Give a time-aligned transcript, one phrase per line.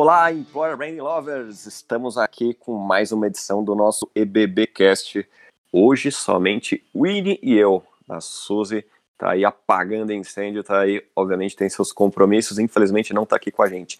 [0.00, 1.66] Olá, Employer Branding Lovers!
[1.66, 5.28] Estamos aqui com mais uma edição do nosso EBBcast.
[5.72, 7.82] Hoje somente Winnie e eu.
[8.08, 8.86] A Suzy
[9.18, 13.60] tá aí apagando incêndio, tá aí, obviamente tem seus compromissos, infelizmente não tá aqui com
[13.60, 13.98] a gente.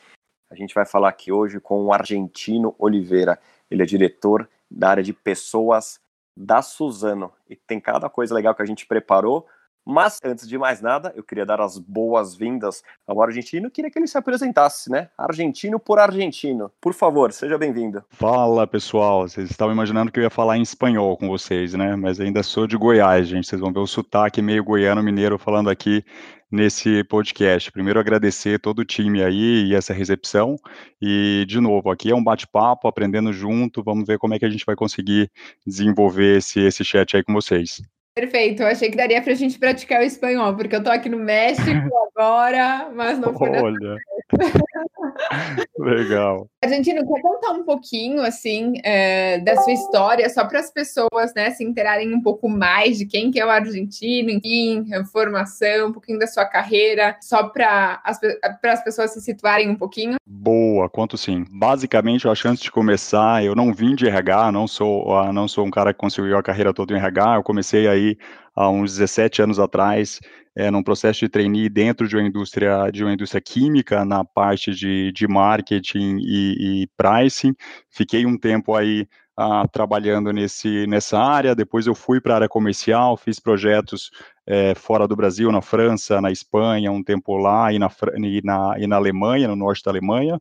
[0.49, 3.37] A gente vai falar aqui hoje com o Argentino Oliveira.
[3.69, 5.99] Ele é diretor da área de pessoas
[6.37, 9.49] da Suzano e tem cada coisa legal que a gente preparou
[9.91, 13.71] mas, antes de mais nada, eu queria dar as boas-vindas ao argentino.
[13.71, 15.09] Queria que ele se apresentasse, né?
[15.17, 16.71] Argentino por argentino.
[16.79, 18.05] Por favor, seja bem-vindo.
[18.11, 19.27] Fala, pessoal.
[19.27, 21.97] Vocês estavam imaginando que eu ia falar em espanhol com vocês, né?
[21.97, 23.49] Mas ainda sou de Goiás, gente.
[23.49, 26.05] Vocês vão ver o sotaque meio goiano-mineiro falando aqui
[26.53, 27.73] nesse podcast.
[27.73, 30.57] Primeiro, agradecer todo o time aí e essa recepção.
[31.01, 33.83] E, de novo, aqui é um bate-papo, aprendendo junto.
[33.83, 35.31] Vamos ver como é que a gente vai conseguir
[35.67, 37.81] desenvolver esse, esse chat aí com vocês.
[38.19, 41.09] Perfeito, eu achei que daria para a gente praticar o espanhol, porque eu tô aqui
[41.09, 41.63] no México
[42.17, 43.97] agora, mas não foi Olha.
[45.79, 46.49] Legal.
[46.63, 51.51] Argentino, quer contar um pouquinho, assim, é, da sua história, só para as pessoas, né,
[51.51, 56.19] se interarem um pouco mais de quem que é o argentino, enfim, formação, um pouquinho
[56.19, 58.19] da sua carreira, só para as,
[58.65, 60.17] as pessoas se situarem um pouquinho?
[60.27, 61.45] Boa, conto sim.
[61.51, 65.49] Basicamente, eu acho antes de começar, eu não vim de RH, não sou, ah, não
[65.49, 68.17] sou um cara que conseguiu a carreira toda em RH, eu comecei aí
[68.59, 70.19] há uns 17 anos atrás,
[70.57, 74.75] é, num processo de trainee dentro de uma indústria, de uma indústria química, na parte
[74.75, 77.55] de, de marketing e, e pricing.
[77.89, 82.49] Fiquei um tempo aí ah, trabalhando nesse, nessa área, depois eu fui para a área
[82.49, 84.11] comercial, fiz projetos
[84.45, 88.75] é, fora do Brasil, na França, na Espanha, um tempo lá, e na, e, na,
[88.77, 90.41] e na Alemanha, no norte da Alemanha.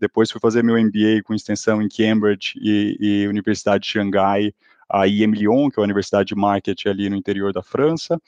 [0.00, 4.52] Depois fui fazer meu MBA com extensão em Cambridge e, e Universidade de Xangai,
[4.92, 8.20] a IEM Lyon, que é a Universidade de Marketing ali no interior da França.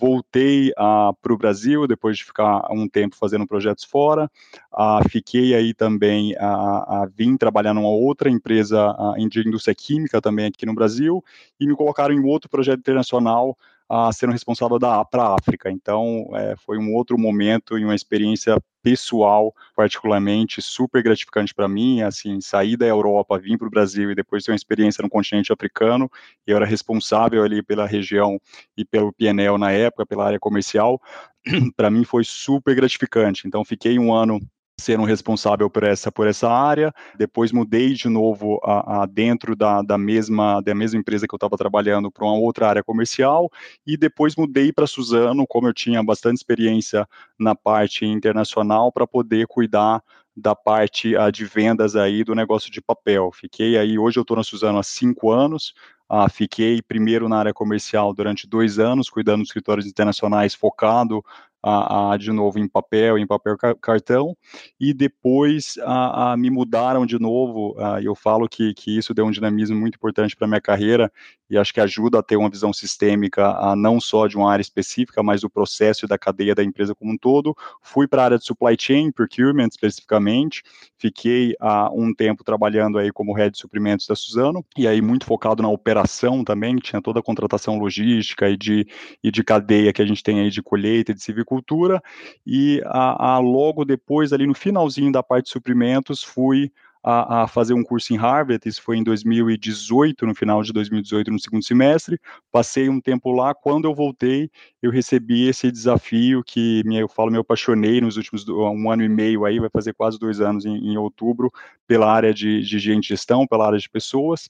[0.00, 4.30] Voltei uh, para o Brasil, depois de ficar um tempo fazendo projetos fora.
[4.72, 8.94] Uh, fiquei aí também, uh, vim trabalhar numa outra empresa
[9.28, 11.24] de indústria química também aqui no Brasil,
[11.58, 13.56] e me colocaram em outro projeto internacional,
[13.90, 15.70] uh, sendo responsável da para a África.
[15.70, 22.02] Então, é, foi um outro momento e uma experiência pessoal, particularmente, super gratificante para mim,
[22.02, 25.52] assim, sair da Europa, vir para o Brasil e depois ter uma experiência no continente
[25.52, 26.08] africano,
[26.46, 28.40] eu era responsável ali pela região
[28.76, 31.00] e pelo PNL na época, pela área comercial,
[31.76, 34.40] para mim foi super gratificante, então fiquei um ano
[34.78, 36.92] sendo responsável por essa por essa área.
[37.16, 41.38] Depois mudei de novo a, a dentro da, da mesma da mesma empresa que eu
[41.38, 43.50] estava trabalhando para uma outra área comercial
[43.86, 49.46] e depois mudei para Suzano, como eu tinha bastante experiência na parte internacional para poder
[49.46, 50.02] cuidar
[50.36, 53.30] da parte uh, de vendas aí do negócio de papel.
[53.32, 55.72] Fiquei aí, hoje eu estou na Suzano há cinco anos,
[56.12, 61.24] uh, fiquei primeiro na área comercial durante dois anos, cuidando dos escritórios internacionais, focado
[61.66, 64.36] a, a, de novo em papel, em papel cartão,
[64.78, 67.74] e depois a, a me mudaram de novo.
[68.02, 71.12] eu falo que, que isso deu um dinamismo muito importante para minha carreira
[71.48, 75.22] e acho que ajuda a ter uma visão sistêmica, não só de uma área específica,
[75.22, 77.54] mas do processo e da cadeia da empresa como um todo.
[77.82, 80.62] Fui para a área de supply chain, procurement especificamente,
[80.98, 85.26] fiquei há um tempo trabalhando aí como head de suprimentos da Suzano, e aí muito
[85.26, 88.86] focado na operação também, tinha toda a contratação logística e de,
[89.22, 92.02] e de cadeia que a gente tem aí de colheita e de civicultura
[92.46, 96.72] e a, a, logo depois, ali no finalzinho da parte de suprimentos, fui
[97.08, 101.30] a, a, fazer um curso em Harvard, isso foi em 2018, no final de 2018,
[101.30, 102.18] no segundo semestre,
[102.50, 104.50] passei um tempo lá, quando eu voltei,
[104.82, 109.08] eu recebi esse desafio que, me, eu falo, me apaixonei nos últimos um ano e
[109.08, 111.52] meio aí, vai fazer quase dois anos em, em outubro,
[111.86, 114.48] pela área de, de gestão, pela área de pessoas,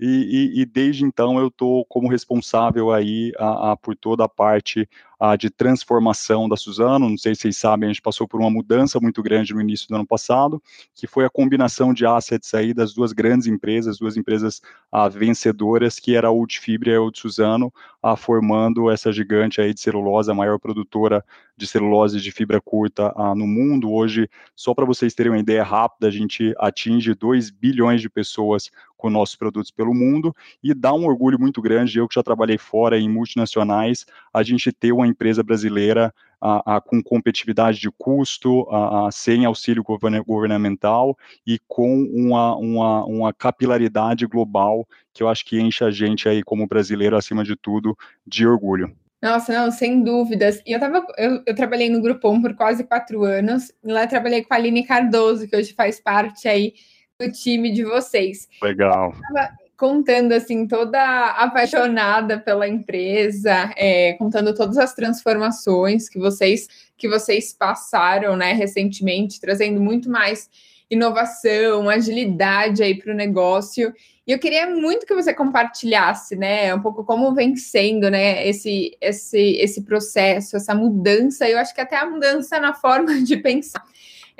[0.00, 4.28] e, e, e desde então eu estou como responsável aí a, a, por toda a
[4.28, 4.88] parte
[5.18, 7.08] a, de transformação da Suzano.
[7.08, 9.88] Não sei se vocês sabem, a gente passou por uma mudança muito grande no início
[9.88, 10.62] do ano passado,
[10.94, 14.60] que foi a combinação de assets aí das duas grandes empresas, duas empresas
[15.12, 17.72] vencedoras, que era a Ultifibra e a Suzano,
[18.16, 21.24] formando essa gigante aí de celulose, a maior produtora
[21.56, 23.90] de celulose de fibra curta no mundo.
[23.90, 28.70] Hoje, só para vocês terem uma ideia rápida, a gente atinge 2 bilhões de pessoas
[28.98, 32.58] com nossos produtos pelo mundo e dá um orgulho muito grande, eu que já trabalhei
[32.58, 34.04] fora em multinacionais,
[34.34, 39.82] a gente ter uma empresa brasileira a, a, com competitividade de custo, a, sem auxílio
[39.82, 41.16] governamental
[41.46, 46.42] e com uma, uma, uma capilaridade global que eu acho que enche a gente aí
[46.42, 47.96] como brasileiro, acima de tudo,
[48.26, 48.94] de orgulho.
[49.20, 50.62] Nossa, não, sem dúvidas.
[50.64, 54.44] E eu, tava, eu, eu trabalhei no Grupom por quase quatro anos, e lá trabalhei
[54.44, 56.74] com a Aline Cardoso, que hoje faz parte aí
[57.20, 58.48] do time de vocês.
[58.62, 59.12] Legal.
[59.76, 61.00] Contando assim toda
[61.32, 69.40] apaixonada pela empresa, é, contando todas as transformações que vocês que vocês passaram, né, recentemente,
[69.40, 70.50] trazendo muito mais
[70.90, 73.92] inovação, agilidade aí para o negócio.
[74.26, 78.96] E eu queria muito que você compartilhasse, né, um pouco como vem sendo, né, esse
[79.00, 81.48] esse esse processo, essa mudança.
[81.48, 83.84] Eu acho que até a mudança na forma de pensar.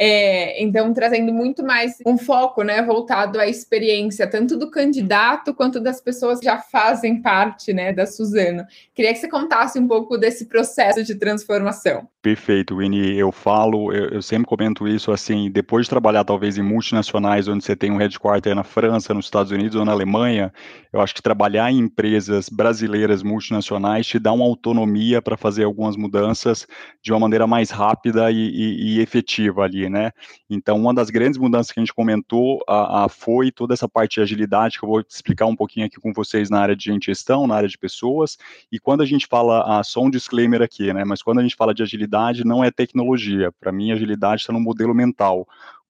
[0.01, 5.81] É, então, trazendo muito mais um foco né, voltado à experiência, tanto do candidato quanto
[5.81, 8.65] das pessoas que já fazem parte né, da Suzano.
[8.95, 12.09] Queria que você contasse um pouco desse processo de transformação.
[12.29, 13.17] Perfeito, Winnie.
[13.17, 17.65] Eu falo, eu, eu, sempre comento isso assim, depois de trabalhar talvez em multinacionais, onde
[17.65, 20.53] você tem um headquarter na França, nos Estados Unidos ou na Alemanha,
[20.93, 25.97] eu acho que trabalhar em empresas brasileiras multinacionais te dá uma autonomia para fazer algumas
[25.97, 26.67] mudanças
[27.03, 30.11] de uma maneira mais rápida e, e, e efetiva ali, né?
[30.51, 34.17] Então, uma das grandes mudanças que a gente comentou a, a, foi toda essa parte
[34.17, 37.47] de agilidade, que eu vou explicar um pouquinho aqui com vocês na área de gestão,
[37.47, 38.37] na área de pessoas.
[38.71, 41.05] E quando a gente fala, ah, só um disclaimer aqui, né?
[41.05, 43.53] Mas quando a gente fala de agilidade, não é tecnologia.
[43.61, 45.47] Para mim, agilidade está no modelo mental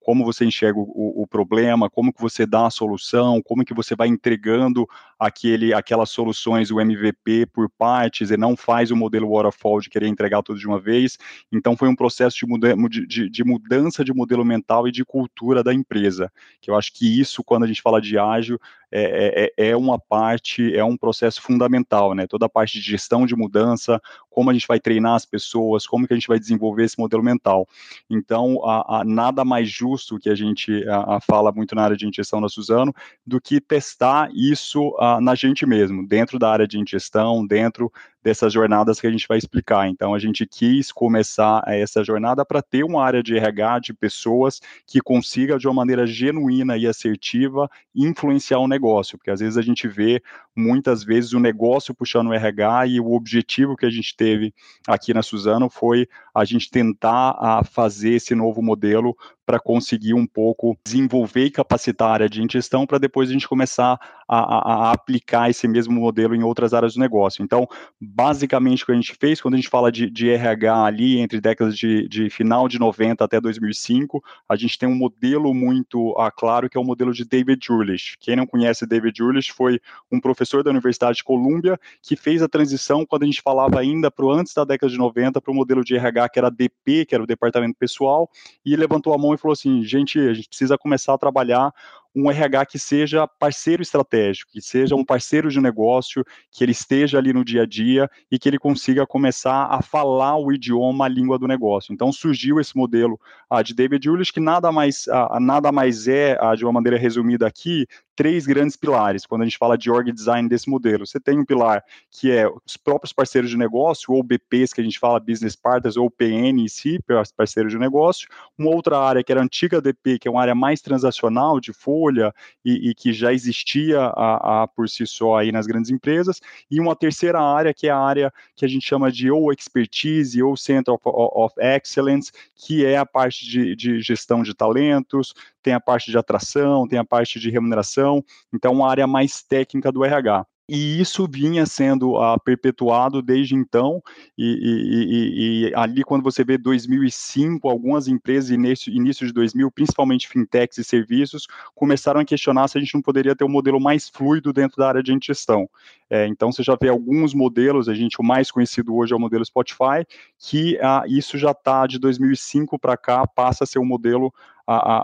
[0.08, 3.94] como você enxerga o, o, problema, como que você dá a solução, como que você
[3.94, 4.88] vai entregando
[5.19, 10.06] aquele, aquelas soluções, o MVP por partes, e não faz o modelo waterfall de querer
[10.06, 11.19] entregar tudo de uma vez.
[11.52, 15.74] Então foi um processo de, de, de mudança de modelo mental e de cultura da
[15.74, 18.58] empresa, que eu acho que isso, quando a gente fala de ágil,
[18.90, 22.26] é, é, é, uma parte, é um processo fundamental, né?
[22.26, 24.00] Toda a parte de gestão de mudança,
[24.31, 27.23] como a gente vai treinar as pessoas, como que a gente vai desenvolver esse modelo
[27.23, 27.69] mental.
[28.08, 32.06] Então, a, a nada mais justo que a gente a, fala muito na área de
[32.06, 32.94] ingestão da Suzano
[33.26, 37.93] do que testar isso na gente mesmo, dentro da área de ingestão, dentro
[38.28, 39.88] dessas jornadas que a gente vai explicar.
[39.88, 44.60] Então, a gente quis começar essa jornada para ter uma área de RH de pessoas
[44.86, 49.62] que consiga, de uma maneira genuína e assertiva, influenciar o negócio, porque às vezes a
[49.62, 50.22] gente vê,
[50.54, 54.52] muitas vezes, o negócio puxando o RH e o objetivo que a gente teve
[54.86, 59.16] aqui na Suzano foi a gente tentar a fazer esse novo modelo
[59.48, 63.48] para conseguir um pouco desenvolver e capacitar a área de ingestão para depois a gente
[63.48, 63.98] começar
[64.28, 67.42] a, a, a, aplicar esse mesmo modelo em outras áreas do negócio.
[67.42, 67.66] Então,
[67.98, 71.40] basicamente, o que a gente fez, quando a gente fala de, de RH ali, entre
[71.40, 76.30] décadas de, de, final de 90 até 2005, a gente tem um modelo muito ah,
[76.30, 78.18] claro, que é o modelo de David Jurlich.
[78.20, 79.80] Quem não conhece David Jurlich foi
[80.12, 84.10] um professor da Universidade de Colômbia que fez a transição quando a gente falava ainda
[84.10, 87.14] para antes da década de 90 para o modelo de RH que era DP, que
[87.14, 88.28] era o departamento pessoal,
[88.62, 91.73] e levantou a mão falou assim: gente, a gente precisa começar a trabalhar
[92.19, 97.17] um RH que seja parceiro estratégico, que seja um parceiro de negócio, que ele esteja
[97.19, 101.09] ali no dia a dia e que ele consiga começar a falar o idioma, a
[101.09, 101.93] língua do negócio.
[101.93, 103.20] Então surgiu esse modelo
[103.53, 106.99] uh, de David Julius, que nada mais, uh, nada mais é, uh, de uma maneira
[106.99, 107.87] resumida aqui,
[108.19, 111.06] três grandes pilares quando a gente fala de org design desse modelo.
[111.06, 114.85] Você tem um pilar que é os próprios parceiros de negócio, ou BPs, que a
[114.85, 116.99] gente fala business partners, ou PN em si,
[117.37, 118.29] parceiros de negócio.
[118.58, 121.72] Uma outra área que era a antiga DP, que é uma área mais transacional, de
[122.08, 122.34] folha,
[122.65, 126.41] e, e que já existia a, a, por si só aí nas grandes empresas.
[126.70, 130.43] E uma terceira área, que é a área que a gente chama de ou expertise,
[130.43, 135.74] ou center of, of excellence, que é a parte de, de gestão de talentos, tem
[135.74, 140.05] a parte de atração, tem a parte de remuneração, então uma área mais técnica do
[140.05, 144.03] RH e isso vinha sendo uh, perpetuado desde então,
[144.37, 149.70] e, e, e, e, ali quando você vê 2005, algumas empresas, início, início de 2000,
[149.70, 153.81] principalmente fintechs e serviços, começaram a questionar se a gente não poderia ter um modelo
[153.81, 155.69] mais fluido dentro da área de gestão.
[156.10, 159.20] É, então você já vê alguns modelos, a gente, o mais conhecido hoje é o
[159.20, 160.06] modelo Spotify,
[160.39, 164.32] que uh, isso já está de 2005 para cá, passa a ser um modelo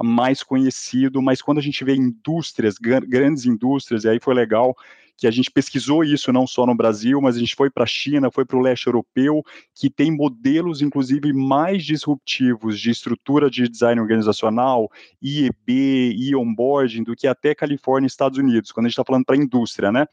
[0.02, 4.76] mais conhecido, mas quando a gente vê indústrias, grandes indústrias, e aí foi legal
[5.16, 7.86] que a gente pesquisou isso não só no Brasil, mas a gente foi para a
[7.86, 9.42] China, foi para o leste europeu,
[9.74, 14.90] que tem modelos, inclusive, mais disruptivos de estrutura de design organizacional,
[15.22, 19.36] IEB, e-onboarding, do que até Califórnia e Estados Unidos, quando a gente está falando para
[19.36, 20.06] a indústria, né?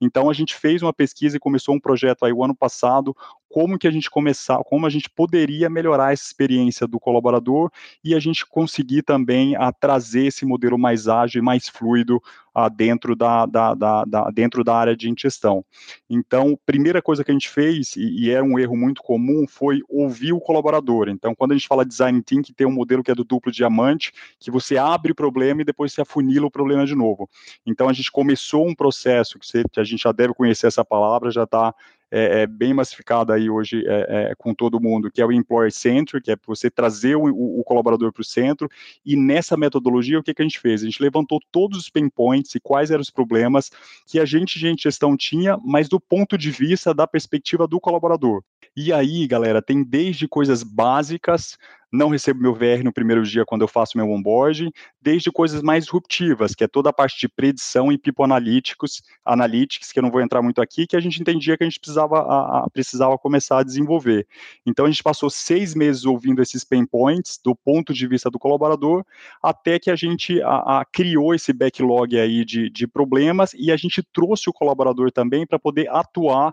[0.00, 3.16] Então, a gente fez uma pesquisa e começou um projeto aí o ano passado
[3.48, 7.70] como que a gente começar, como a gente poderia melhorar essa experiência do colaborador
[8.04, 12.22] e a gente conseguir também a trazer esse modelo mais ágil e mais fluido
[12.54, 15.64] a, dentro, da, da, da, da, dentro da área de ingestão.
[16.10, 19.80] Então, primeira coisa que a gente fez, e, e era um erro muito comum, foi
[19.88, 21.08] ouvir o colaborador.
[21.08, 24.12] Então, quando a gente fala design thinking, tem um modelo que é do duplo diamante,
[24.38, 27.28] que você abre o problema e depois você afunila o problema de novo.
[27.64, 30.84] Então, a gente começou um processo, que, você, que a gente já deve conhecer essa
[30.84, 31.74] palavra, já está
[32.10, 35.72] é, é, bem massificada aí hoje é, é, com todo mundo, que é o Employer
[35.72, 38.68] Centric, que é você trazer o, o, o colaborador para o centro,
[39.04, 40.82] e nessa metodologia, o que, que a gente fez?
[40.82, 43.70] A gente levantou todos os pain points e quais eram os problemas
[44.06, 48.42] que a gente, gente gestão, tinha, mas do ponto de vista da perspectiva do colaborador.
[48.76, 51.56] E aí, galera, tem desde coisas básicas
[51.90, 55.84] não recebo meu VR no primeiro dia quando eu faço meu onboarding, desde coisas mais
[55.84, 60.10] disruptivas, que é toda a parte de predição e people analytics, analytics, que eu não
[60.10, 63.16] vou entrar muito aqui, que a gente entendia que a gente precisava, a, a, precisava
[63.18, 64.26] começar a desenvolver.
[64.66, 68.38] Então a gente passou seis meses ouvindo esses pain points do ponto de vista do
[68.38, 69.04] colaborador,
[69.42, 74.02] até que a gente a, criou esse backlog aí de, de problemas e a gente
[74.12, 76.52] trouxe o colaborador também para poder atuar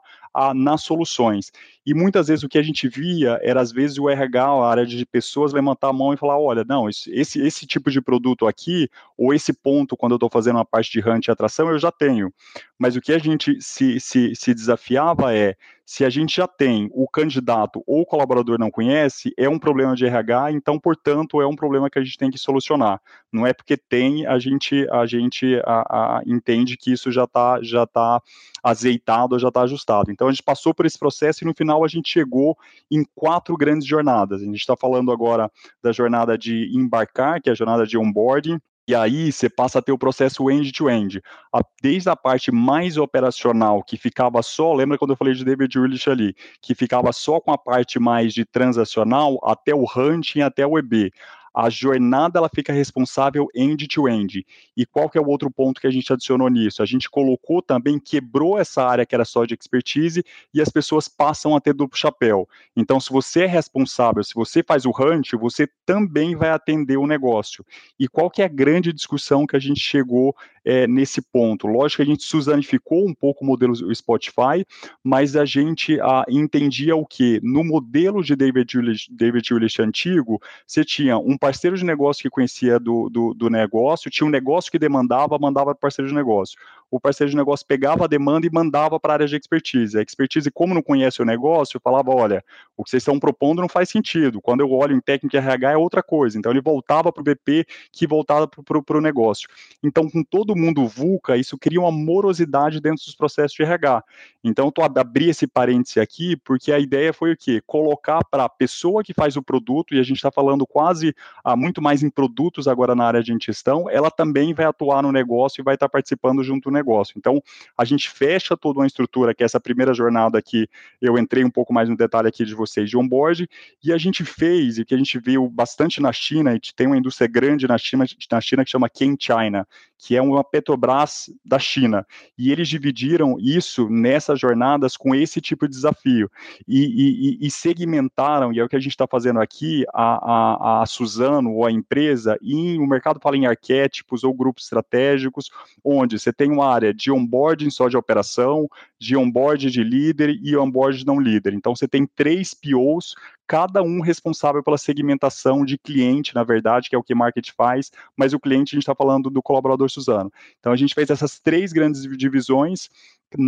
[0.54, 1.52] nas soluções.
[1.86, 4.86] E muitas vezes o que a gente via era, às vezes, o RH, a área
[4.86, 8.90] de pessoas, levantar a mão e falar, olha, não, esse, esse tipo de produto aqui,
[9.18, 11.92] ou esse ponto, quando eu estou fazendo uma parte de hunt e atração, eu já
[11.92, 12.34] tenho.
[12.80, 16.90] Mas o que a gente se, se, se desafiava é, se a gente já tem
[16.92, 21.46] o candidato ou o colaborador não conhece, é um problema de RH, então, portanto, é
[21.46, 23.00] um problema que a gente tem que solucionar.
[23.32, 27.62] Não é porque tem, a gente, a gente a, a, entende que isso já está
[27.62, 28.20] já tá
[28.64, 30.12] azeitado, já está ajustado.
[30.12, 32.58] Então, a gente passou por esse processo e no final a gente chegou
[32.90, 34.42] em quatro grandes jornadas.
[34.42, 35.52] A gente está falando agora
[35.84, 39.82] da jornada de embarcar, que é a jornada de onboarding, e aí você passa a
[39.82, 41.20] ter o processo end-to-end.
[41.20, 41.64] -end.
[41.82, 46.10] Desde a parte mais operacional, que ficava só, lembra quando eu falei de David Willich
[46.10, 50.78] ali, que ficava só com a parte mais de transacional, até o hunting, até o
[50.78, 51.12] EB
[51.56, 54.40] a jornada ela fica responsável end-to-end.
[54.40, 54.46] -end.
[54.76, 56.84] E qual que é o outro ponto que a gente adicionou nisso?
[56.84, 61.08] A gente colocou também, quebrou essa área que era só de expertise e as pessoas
[61.08, 62.48] passam a ter duplo chapéu.
[62.76, 67.08] Então, se você é responsável, se você faz o hunt, você também vai atender o
[67.08, 67.66] negócio.
[67.98, 70.36] E qual que é a grande discussão que a gente chegou
[70.66, 71.68] é, nesse ponto?
[71.68, 74.66] Lógico que a gente suzanificou um pouco o modelo Spotify,
[75.02, 77.40] mas a gente a, entendia o que?
[77.42, 82.30] No modelo de David Willis, David Willis antigo, você tinha um parceiro de negócio que
[82.30, 86.16] conhecia do, do, do negócio, tinha um negócio que demandava, mandava para o parceiro de
[86.16, 86.58] negócio.
[86.90, 89.98] O parceiro de negócio pegava a demanda e mandava para a área de expertise.
[89.98, 92.44] A expertise, como não conhece o negócio, falava: olha,
[92.78, 94.42] o que vocês estão propondo não faz sentido.
[94.42, 96.38] Quando eu olho em técnica RH é outra coisa.
[96.38, 99.48] Então ele voltava para o BP que voltava para o negócio.
[99.84, 104.04] Então, com todo mundo VUCA, isso cria uma morosidade dentro dos processos de RH.
[104.44, 107.62] Então, eu abri esse parêntese aqui, porque a ideia foi o quê?
[107.66, 111.56] Colocar para a pessoa que faz o produto, e a gente está falando quase ah,
[111.56, 115.62] muito mais em produtos agora na área de gestão, ela também vai atuar no negócio
[115.62, 117.14] e vai estar participando junto do negócio.
[117.18, 117.42] Então,
[117.78, 120.68] a gente fecha toda uma estrutura, que é essa primeira jornada que
[121.02, 123.48] eu entrei um pouco mais no detalhe aqui de vocês de onboard,
[123.84, 126.98] e a gente fez, e que a gente viu bastante na China, e tem uma
[126.98, 131.58] indústria grande na China, na China que chama Ken China, que é uma Petrobras da
[131.58, 132.06] China.
[132.38, 136.30] E eles dividiram isso nessas jornadas com esse tipo de desafio.
[136.68, 140.84] E, e, e segmentaram, e é o que a gente está fazendo aqui, a, a,
[140.84, 145.50] a Suzano ou a empresa, e o mercado fala em arquétipos ou grupos estratégicos,
[145.84, 150.56] onde você tem uma área de onboarding só de operação, de onboard de líder e
[150.58, 151.54] onboard não líder.
[151.54, 153.16] Então você tem três POs
[153.48, 157.92] cada um responsável pela segmentação de cliente, na verdade, que é o que market faz,
[158.18, 160.32] mas o cliente a gente está falando do colaborador Suzano.
[160.60, 162.90] Então a gente fez essas três grandes divisões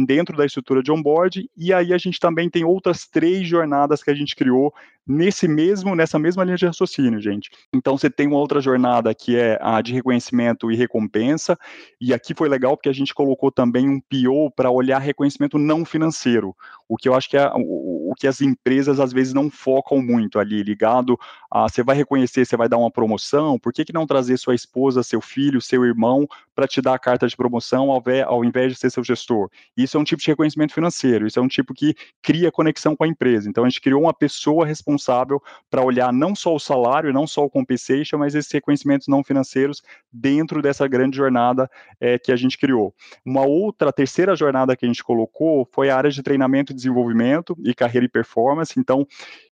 [0.06, 4.12] dentro da estrutura de onboard, e aí a gente também tem outras três jornadas que
[4.12, 4.74] a gente criou
[5.08, 7.50] nesse mesmo, nessa mesma linha de raciocínio, gente.
[7.74, 11.58] Então você tem uma outra jornada que é a de reconhecimento e recompensa,
[12.02, 15.86] e aqui foi legal porque a gente colocou também um PO para olhar reconhecimento não
[15.86, 16.54] financeiro,
[16.90, 20.02] o que eu acho que é o, o que as empresas às vezes não focam
[20.02, 21.18] muito ali, ligado
[21.50, 24.56] a você vai reconhecer, você vai dar uma promoção, por que, que não trazer sua
[24.56, 28.74] esposa, seu filho, seu irmão para te dar a carta de promoção ao, ao invés
[28.74, 29.50] de ser seu gestor?
[29.78, 33.04] Isso é um tipo de reconhecimento financeiro, isso é um tipo que cria conexão com
[33.04, 33.48] a empresa.
[33.50, 37.46] Então a gente criou uma pessoa responsável para olhar não só o salário, não só
[37.46, 39.82] o compensation, mas esses reconhecimentos não financeiros
[40.12, 41.70] dentro dessa grande jornada
[42.00, 42.94] é, que a gente criou.
[43.24, 47.56] Uma outra, terceira jornada que a gente colocou foi a área de treinamento e desenvolvimento
[47.64, 48.80] e carreira e performance.
[48.80, 49.08] Então,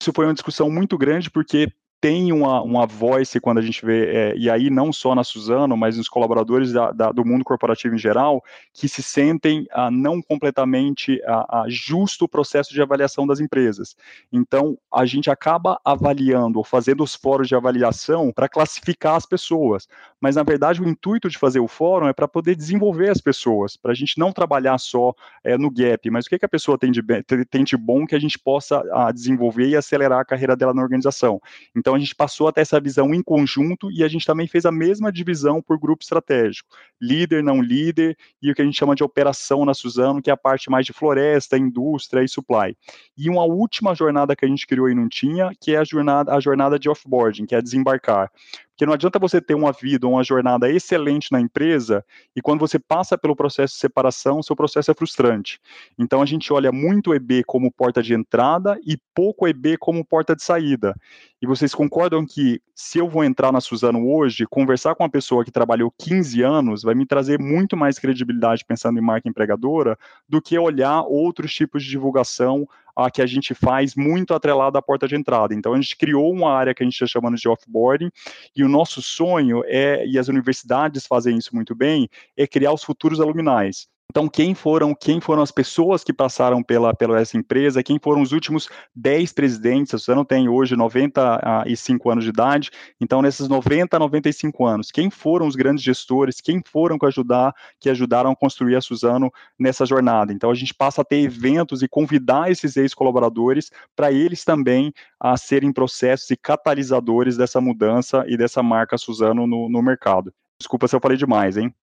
[0.02, 4.06] isso foi uma discussão muito grande porque tem uma, uma voice quando a gente vê,
[4.06, 7.96] é, e aí não só na Suzano, mas nos colaboradores da, da, do mundo corporativo
[7.96, 13.40] em geral, que se sentem ah, não completamente ah, justo o processo de avaliação das
[13.40, 13.96] empresas.
[14.32, 19.88] Então, a gente acaba avaliando ou fazendo os fóruns de avaliação para classificar as pessoas,
[20.22, 23.76] mas na verdade o intuito de fazer o fórum é para poder desenvolver as pessoas,
[23.76, 25.14] para a gente não trabalhar só
[25.44, 27.02] é, no gap, mas o que, que a pessoa tem de,
[27.50, 30.82] tem de bom que a gente possa ah, desenvolver e acelerar a carreira dela na
[30.82, 31.42] organização.
[31.76, 34.72] Então, a gente passou até essa visão em conjunto e a gente também fez a
[34.72, 36.70] mesma divisão por grupo estratégico,
[37.02, 40.34] líder, não líder, e o que a gente chama de operação na Suzano, que é
[40.34, 42.76] a parte mais de floresta, indústria e supply.
[43.18, 46.34] E uma última jornada que a gente criou e não tinha, que é a jornada,
[46.34, 48.32] a jornada de offboarding, que é desembarcar.
[48.78, 52.06] Porque não adianta você ter uma vida, uma jornada excelente na empresa
[52.36, 55.60] e quando você passa pelo processo de separação, seu processo é frustrante.
[55.98, 60.06] Então a gente olha muito o EB como porta de entrada e pouco EB como
[60.06, 60.96] porta de saída.
[61.42, 65.44] E vocês concordam que se eu vou entrar na Suzano hoje, conversar com uma pessoa
[65.44, 69.98] que trabalhou 15 anos vai me trazer muito mais credibilidade pensando em marca empregadora
[70.30, 74.82] do que olhar outros tipos de divulgação a que a gente faz muito atrelado à
[74.82, 75.54] porta de entrada.
[75.54, 78.10] Então, a gente criou uma área que a gente está chamando de offboarding,
[78.56, 82.84] e o nosso sonho é, e as universidades fazem isso muito bem, é criar os
[82.84, 83.88] futuros aluminais.
[84.10, 88.22] Então, quem foram, quem foram as pessoas que passaram pela, pela essa empresa, quem foram
[88.22, 92.72] os últimos 10 presidentes, você não tem hoje 95 anos de idade,
[93.02, 97.90] então nesses 90, 95 anos, quem foram os grandes gestores, quem foram que ajudar, que
[97.90, 100.32] ajudaram a construir a Suzano nessa jornada.
[100.32, 105.36] Então a gente passa a ter eventos e convidar esses ex-colaboradores para eles também a
[105.36, 110.34] serem processos e catalisadores dessa mudança e dessa marca Suzano no, no mercado.
[110.60, 111.74] Desculpa se eu falei demais, hein?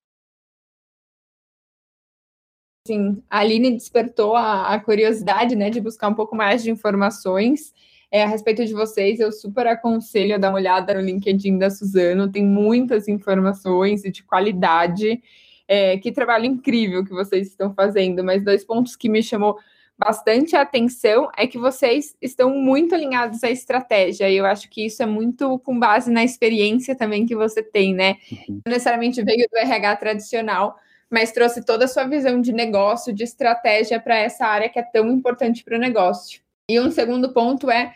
[2.86, 7.72] Sim, a Aline despertou a, a, curiosidade, né, de buscar um pouco mais de informações
[8.10, 9.18] é, a respeito de vocês.
[9.20, 14.10] Eu super aconselho a dar uma olhada no LinkedIn da Suzano, tem muitas informações e
[14.10, 15.22] de qualidade.
[15.66, 19.58] É, que trabalho incrível que vocês estão fazendo, mas dois pontos que me chamou
[19.96, 24.84] bastante a atenção é que vocês estão muito alinhados à estratégia, e eu acho que
[24.84, 28.18] isso é muito com base na experiência também que você tem, né?
[28.30, 28.60] Uhum.
[28.66, 30.76] Não necessariamente veio do RH tradicional,
[31.14, 34.83] mas trouxe toda a sua visão de negócio, de estratégia para essa área que é
[34.83, 36.40] tão importante para o negócio.
[36.68, 37.94] E um segundo ponto é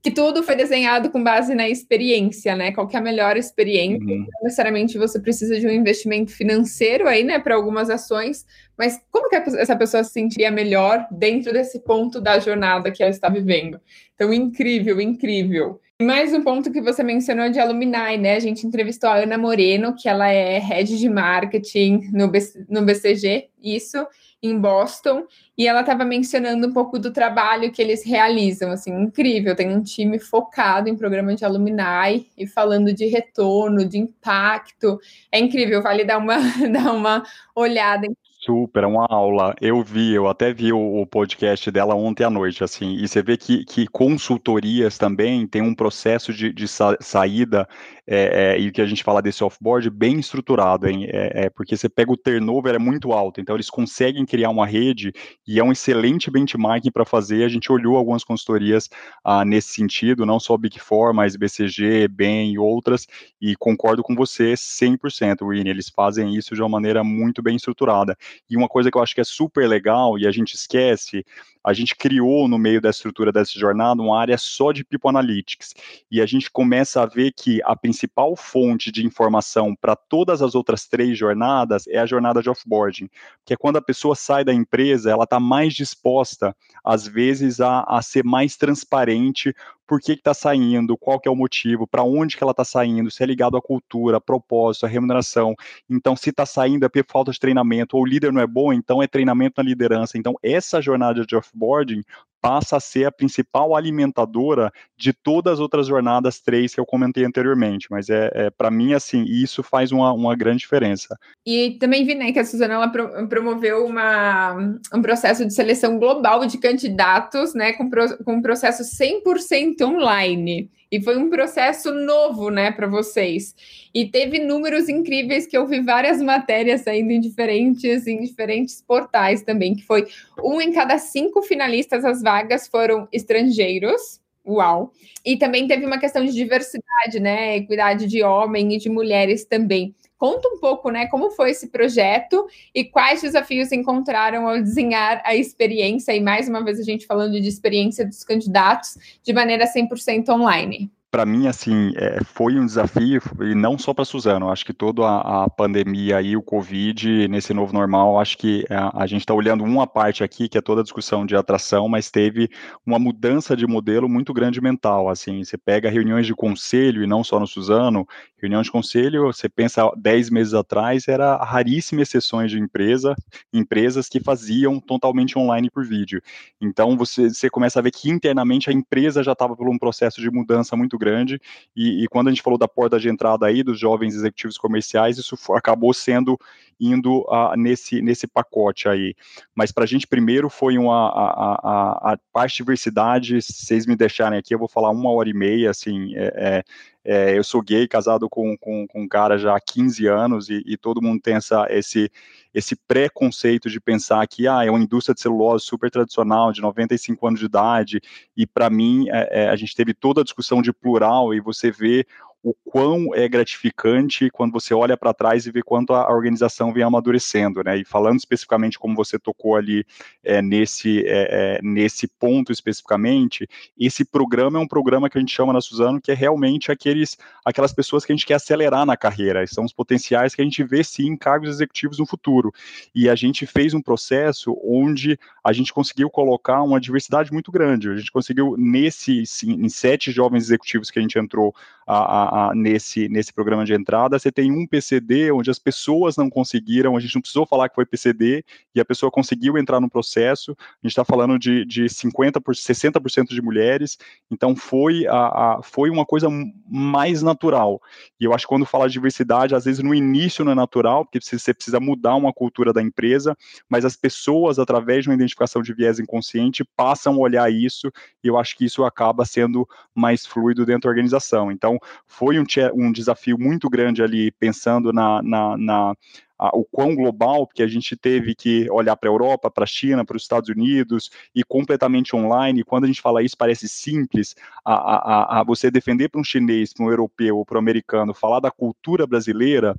[0.00, 2.70] que tudo foi desenhado com base na experiência, né?
[2.70, 4.06] Qual que é a melhor experiência?
[4.06, 4.20] Uhum.
[4.20, 8.46] Não necessariamente você precisa de um investimento financeiro aí, né, para algumas ações,
[8.78, 13.10] mas como que essa pessoa se sentiria melhor dentro desse ponto da jornada que ela
[13.10, 13.80] está vivendo?
[14.14, 15.80] Então, incrível, incrível.
[16.00, 18.34] Mais um ponto que você mencionou de alumni, né?
[18.34, 22.80] A gente entrevistou a Ana Moreno, que ela é head de marketing no, BC, no
[22.80, 24.06] BCG, isso,
[24.42, 25.26] em Boston,
[25.58, 29.54] e ela estava mencionando um pouco do trabalho que eles realizam, assim, incrível.
[29.54, 34.98] Tem um time focado em programa de alumni e falando de retorno, de impacto.
[35.30, 36.36] É incrível, vale dar uma,
[36.72, 37.22] dar uma
[37.54, 38.06] olhada.
[38.42, 39.54] Super, é uma aula.
[39.60, 43.22] Eu vi, eu até vi o, o, podcast dela ontem à noite, assim, e você
[43.22, 47.68] vê que, que consultorias também tem um processo de, de sa saída,
[48.12, 51.06] é, é, e que a gente fala desse offboard bem estruturado, hein?
[51.08, 54.66] É, é, porque você pega o turnover é muito alto, então eles conseguem criar uma
[54.66, 55.12] rede
[55.46, 57.44] e é um excelente benchmarking para fazer.
[57.44, 58.88] A gente olhou algumas consultorias
[59.22, 63.06] ah, nesse sentido, não só Big Four, mas BCG, BEM e outras,
[63.40, 68.16] e concordo com você 100%, Winnie, eles fazem isso de uma maneira muito bem estruturada.
[68.48, 71.24] E uma coisa que eu acho que é super legal e a gente esquece,
[71.64, 75.74] a gente criou no meio da estrutura dessa jornada uma área só de People Analytics.
[76.10, 80.54] E a gente começa a ver que a principal fonte de informação para todas as
[80.54, 83.08] outras três jornadas é a jornada de offboarding.
[83.44, 87.80] Que é quando a pessoa sai da empresa, ela está mais disposta, às vezes, a,
[87.82, 89.54] a ser mais transparente
[89.90, 93.10] por que está saindo, qual que é o motivo, para onde que ela está saindo,
[93.10, 95.52] se é ligado à cultura, propósito, à remuneração.
[95.90, 98.72] Então, se está saindo é por falta de treinamento, ou o líder não é bom,
[98.72, 100.16] então é treinamento na liderança.
[100.16, 102.02] Então, essa jornada de offboarding
[102.40, 107.24] passa a ser a principal alimentadora de todas as outras jornadas três que eu comentei
[107.24, 107.86] anteriormente.
[107.90, 111.16] Mas é, é para mim, assim, isso faz uma, uma grande diferença.
[111.44, 114.54] E também vi né, que a Suzana ela pro, promoveu uma,
[114.94, 120.70] um processo de seleção global de candidatos, né, com, pro, com um processo 100% online.
[120.90, 123.54] E foi um processo novo, né, para vocês.
[123.94, 129.42] E teve números incríveis que eu vi várias matérias saindo em diferentes, em diferentes portais
[129.42, 130.08] também, que foi
[130.42, 134.20] um em cada cinco finalistas, as vagas foram estrangeiros.
[134.46, 134.92] Uau!
[135.24, 137.56] E também teve uma questão de diversidade, né?
[137.56, 139.94] Equidade de homem e de mulheres também.
[140.20, 145.34] Conta um pouco, né, como foi esse projeto e quais desafios encontraram ao desenhar a
[145.34, 150.28] experiência, e mais uma vez a gente falando de experiência dos candidatos de maneira 100%
[150.28, 150.92] online.
[151.10, 155.02] Para mim, assim, é, foi um desafio, e não só para Suzano, acho que toda
[155.02, 159.34] a, a, pandemia e o Covid, nesse novo normal, acho que a, a gente está
[159.34, 162.48] olhando uma parte aqui, que é toda a discussão de atração, mas teve
[162.86, 167.24] uma mudança de modelo muito grande mental, assim, você pega reuniões de conselho, e não
[167.24, 168.06] só no Suzano,
[168.40, 173.16] reunião de conselho, você pensa 10 meses atrás, era raríssimas exceções de empresa,
[173.52, 176.22] empresas que faziam totalmente online por vídeo.
[176.60, 180.20] Então, você, você começa a ver que internamente a empresa já estava por um processo
[180.20, 181.40] de mudança muito grande,
[181.74, 185.18] e, e, quando a gente falou da porta de entrada aí dos jovens executivos comerciais,
[185.18, 186.38] isso acabou sendo
[186.78, 189.14] indo uh, nesse, nesse pacote aí.
[189.54, 193.86] Mas para a gente, primeiro, foi uma, a, a, a parte de diversidade, se vocês
[193.86, 196.64] me deixarem aqui, eu vou falar uma hora e meia, assim, é, é,
[197.12, 200.62] é, eu sou gay, casado com, com, com, um cara já há 15 anos, e,
[200.64, 202.08] e todo mundo tem essa, esse,
[202.54, 207.26] esse preconceito de pensar que ah, é uma indústria de celulose super tradicional, de 95
[207.26, 208.00] anos de idade,
[208.36, 211.72] e para mim é, é, a gente teve toda a discussão de plural, e você
[211.72, 212.06] vê
[212.42, 216.82] o quão é gratificante quando você olha para trás e vê quanto a organização vem
[216.82, 217.76] amadurecendo, né?
[217.76, 219.84] E falando especificamente como você tocou ali
[220.24, 223.46] é, nesse, é, é, nesse ponto especificamente,
[223.78, 227.18] esse programa é um programa que a gente chama na Suzano que é realmente aqueles,
[227.44, 230.64] aquelas pessoas que a gente quer acelerar na carreira, são os potenciais que a gente
[230.64, 232.52] vê sim em cargos executivos no futuro.
[232.94, 237.90] E a gente fez um processo onde a gente conseguiu colocar uma diversidade muito grande.
[237.90, 241.54] A gente conseguiu, nesse, sim, em sete jovens executivos que a gente entrou
[241.86, 246.16] a, a a, nesse, nesse programa de entrada, você tem um PCD onde as pessoas
[246.16, 249.80] não conseguiram, a gente não precisou falar que foi PCD, e a pessoa conseguiu entrar
[249.80, 253.98] no processo, a gente está falando de, de 50%, por 60% de mulheres,
[254.30, 256.28] então foi, a, a, foi uma coisa
[256.68, 257.82] mais natural.
[258.20, 261.04] E eu acho que quando fala de diversidade, às vezes no início não é natural,
[261.04, 263.36] porque você precisa mudar uma cultura da empresa,
[263.68, 267.90] mas as pessoas, através de uma identificação de viés inconsciente, passam a olhar isso,
[268.22, 271.50] e eu acho que isso acaba sendo mais fluido dentro da organização.
[271.50, 271.76] Então,
[272.20, 275.94] foi um, um desafio muito grande ali, pensando na, na, na
[276.38, 279.66] a, o quão global, porque a gente teve que olhar para a Europa, para a
[279.66, 282.60] China, para os Estados Unidos e completamente online.
[282.60, 284.34] E quando a gente fala isso, parece simples.
[284.62, 288.12] A, a, a você defender para um chinês, para um europeu ou para um americano,
[288.12, 289.74] falar da cultura brasileira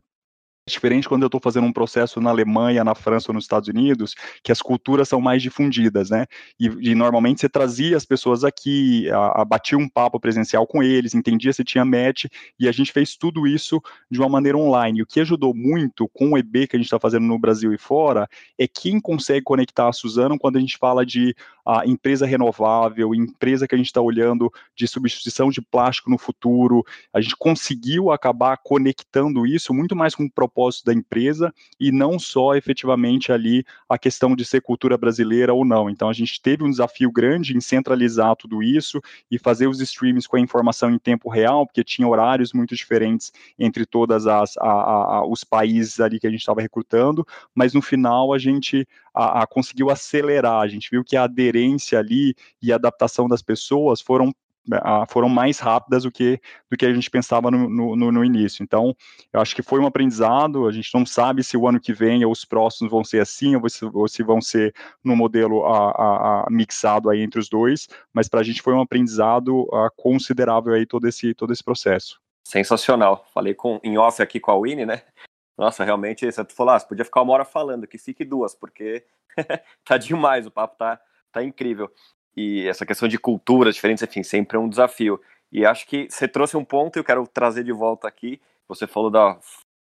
[0.71, 4.15] diferente quando eu estou fazendo um processo na Alemanha, na França ou nos Estados Unidos,
[4.43, 6.25] que as culturas são mais difundidas, né?
[6.59, 10.81] E, e normalmente você trazia as pessoas aqui, a, a, batia um papo presencial com
[10.81, 12.25] eles, entendia se tinha match,
[12.59, 15.01] e a gente fez tudo isso de uma maneira online.
[15.01, 17.77] O que ajudou muito com o EB que a gente está fazendo no Brasil e
[17.77, 23.13] fora é quem consegue conectar a Suzano quando a gente fala de a empresa renovável,
[23.13, 26.83] empresa que a gente está olhando de substituição de plástico no futuro.
[27.13, 32.17] A gente conseguiu acabar conectando isso muito mais com o propósito da empresa e não
[32.19, 35.89] só efetivamente ali a questão de ser cultura brasileira ou não.
[35.89, 40.27] Então a gente teve um desafio grande em centralizar tudo isso e fazer os streams
[40.27, 44.69] com a informação em tempo real, porque tinha horários muito diferentes entre todas as a,
[44.69, 49.43] a, os países ali que a gente estava recrutando, mas no final a gente a,
[49.43, 50.61] a conseguiu acelerar.
[50.61, 54.33] A gente viu que a aderência ali e a adaptação das pessoas foram
[55.09, 58.63] foram mais rápidas do que, do que a gente pensava no, no, no, início.
[58.63, 58.95] Então,
[59.33, 60.67] eu acho que foi um aprendizado.
[60.67, 63.55] A gente não sabe se o ano que vem ou os próximos vão ser assim,
[63.55, 67.49] ou se, ou se vão ser no modelo a, a, a mixado aí entre os
[67.49, 71.63] dois, mas para a gente foi um aprendizado a, considerável aí todo esse, todo esse
[71.63, 72.19] processo.
[72.43, 73.25] Sensacional.
[73.33, 75.01] Falei com, em off aqui com a Winnie, né?
[75.57, 79.05] Nossa, realmente, falou, ah, você podia ficar uma hora falando, que fique duas, porque
[79.85, 80.99] tá demais, o papo tá,
[81.31, 81.91] tá incrível.
[82.35, 85.19] E essa questão de culturas diferentes, enfim, sempre é um desafio.
[85.51, 88.41] E acho que você trouxe um ponto e eu quero trazer de volta aqui.
[88.67, 89.37] Você falou da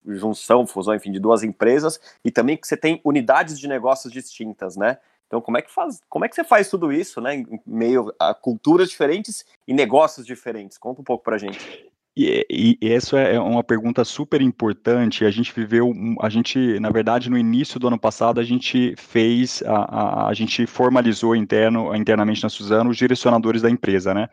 [0.07, 4.77] junção, fusão, enfim, de duas empresas e também que você tem unidades de negócios distintas,
[4.77, 4.99] né?
[5.27, 8.15] Então, como é que faz, como é que você faz tudo isso, né, em meio
[8.21, 10.77] a culturas diferentes e negócios diferentes?
[10.77, 11.91] Conta um pouco pra gente.
[12.17, 15.25] E, essa é uma pergunta super importante.
[15.25, 19.65] A gente viveu, a gente, na verdade, no início do ano passado, a gente fez,
[19.67, 24.29] a, a, a gente formalizou interno, internamente na Suzano os direcionadores da empresa, né?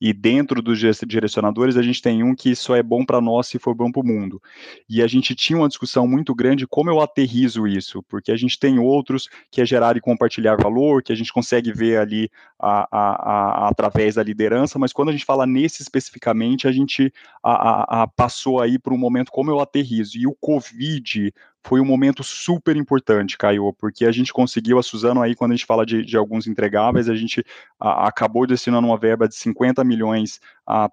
[0.00, 3.58] E dentro dos direcionadores, a gente tem um que só é bom para nós se
[3.58, 4.40] for bom para o mundo.
[4.88, 8.60] E a gente tinha uma discussão muito grande como eu aterrizo isso, porque a gente
[8.60, 12.86] tem outros que é gerar e compartilhar valor, que a gente consegue ver ali a,
[12.92, 18.02] a, através da liderança, mas quando a gente fala nesse especificamente, a gente a, a,
[18.02, 20.16] a passou aí por um momento como eu aterrizo.
[20.18, 21.32] E o Covid
[21.66, 25.56] foi um momento super importante, Caio, porque a gente conseguiu, a Suzano aí, quando a
[25.56, 27.42] gente fala de, de alguns entregáveis, a gente
[27.80, 30.40] a, acabou destinando uma verba de 50 milhões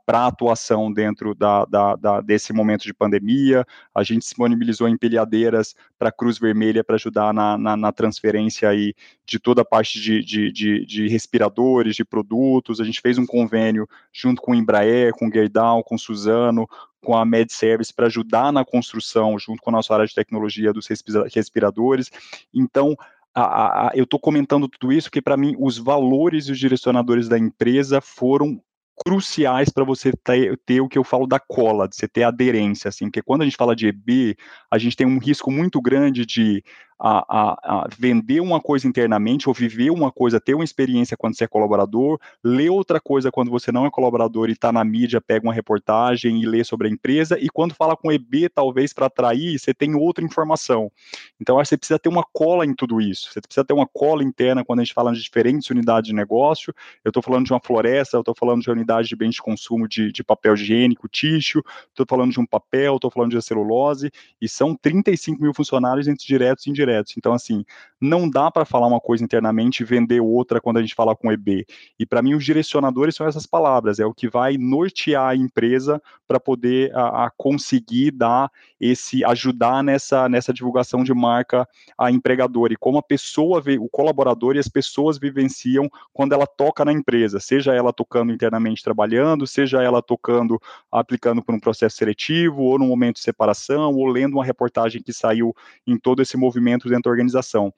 [0.05, 6.09] para atuação dentro da, da, da, desse momento de pandemia, a gente disponibilizou empilhadeiras para
[6.09, 8.93] a Cruz Vermelha para ajudar na, na, na, transferência aí
[9.25, 13.25] de toda a parte de, de, de, de, respiradores, de produtos, a gente fez um
[13.25, 16.67] convênio junto com o Embraer, com o Gerdau, com o Suzano,
[17.01, 20.87] com a MedService para ajudar na construção, junto com a nossa área de tecnologia dos
[21.33, 22.11] respiradores.
[22.53, 22.95] Então,
[23.33, 27.27] a, a, eu estou comentando tudo isso porque, para mim, os valores e os direcionadores
[27.27, 28.61] da empresa foram
[29.03, 32.89] cruciais para você ter, ter, o que eu falo da cola, de você ter aderência,
[32.89, 34.37] assim, porque quando a gente fala de EB,
[34.69, 36.63] a gente tem um risco muito grande de
[37.01, 41.35] a, a, a, vender uma coisa internamente ou viver uma coisa, ter uma experiência quando
[41.35, 45.19] você é colaborador, ler outra coisa quando você não é colaborador e está na mídia,
[45.19, 49.07] pega uma reportagem e lê sobre a empresa, e quando fala com EB, talvez para
[49.07, 50.91] atrair, você tem outra informação.
[51.39, 53.87] Então, acho que você precisa ter uma cola em tudo isso, você precisa ter uma
[53.87, 56.71] cola interna quando a gente fala de diferentes unidades de negócio,
[57.03, 59.87] eu estou falando de uma floresta, eu estou falando de unidade de bens de consumo
[59.87, 64.47] de, de papel higiênico, tixo, estou falando de um papel, estou falando de celulose, e
[64.47, 67.65] são 35 mil funcionários entre diretos e indiretos Então, assim,
[67.99, 71.31] não dá para falar uma coisa internamente e vender outra quando a gente fala com
[71.31, 71.65] EB.
[71.99, 76.01] E para mim, os direcionadores são essas palavras, é o que vai nortear a empresa
[76.27, 78.49] para poder a, a, conseguir dar
[78.79, 83.89] esse, ajudar nessa, nessa divulgação de marca a empregador e como a pessoa, vê, o
[83.89, 89.45] colaborador e as pessoas vivenciam quando ela toca na empresa, seja ela tocando internamente trabalhando,
[89.45, 90.59] seja ela tocando,
[90.91, 95.13] aplicando por um processo seletivo, ou no momento de separação, ou lendo uma reportagem que
[95.13, 95.53] saiu
[95.85, 97.73] em todo esse movimento dentro da organização.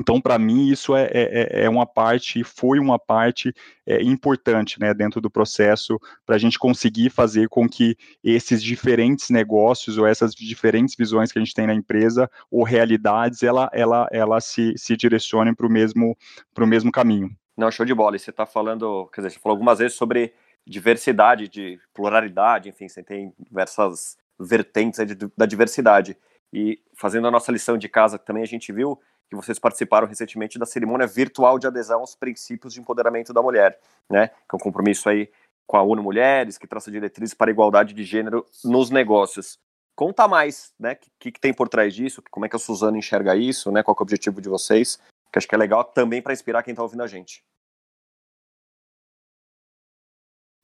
[0.00, 3.52] Então, para mim, isso é, é, é, é, uma parte, foi uma parte
[3.84, 9.28] é, importante né, dentro do processo para a gente conseguir fazer com que esses diferentes
[9.28, 14.08] negócios ou essas diferentes visões que a gente tem na empresa ou realidades, ela, ela,
[14.12, 16.16] ela se, se direcionem para o mesmo,
[16.60, 17.30] mesmo caminho.
[17.56, 18.14] Não, show de bola.
[18.14, 20.32] E você está falando, quer dizer, você falou algumas vezes sobre
[20.64, 25.00] diversidade, de pluralidade, enfim, você tem diversas vertentes
[25.36, 26.16] da diversidade.
[26.52, 30.58] E fazendo a nossa lição de casa, também a gente viu que vocês participaram recentemente
[30.58, 34.28] da cerimônia virtual de adesão aos princípios de empoderamento da mulher, né?
[34.28, 35.30] Que é um compromisso aí
[35.66, 39.58] com a ONU Mulheres, que traça diretrizes para a igualdade de gênero nos negócios.
[39.94, 40.92] Conta mais, né?
[40.92, 42.22] O que, que, tem por trás disso?
[42.30, 43.82] Como é que a Suzana enxerga isso, né?
[43.82, 44.98] Qual é o objetivo de vocês?
[45.30, 47.44] Que acho que é legal também para inspirar quem está ouvindo a gente.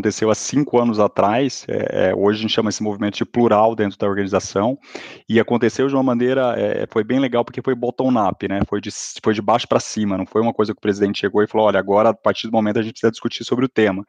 [0.04, 3.74] Aconteceu há cinco anos atrás, é, é, hoje a gente chama esse movimento de plural
[3.74, 4.78] dentro da organização,
[5.26, 8.90] e aconteceu de uma maneira, é, foi bem legal porque foi bottom-up, né, foi de,
[9.22, 11.68] foi de baixo para cima, não foi uma coisa que o presidente chegou e falou,
[11.68, 14.04] olha, agora a partir do momento a gente precisa discutir sobre o tema,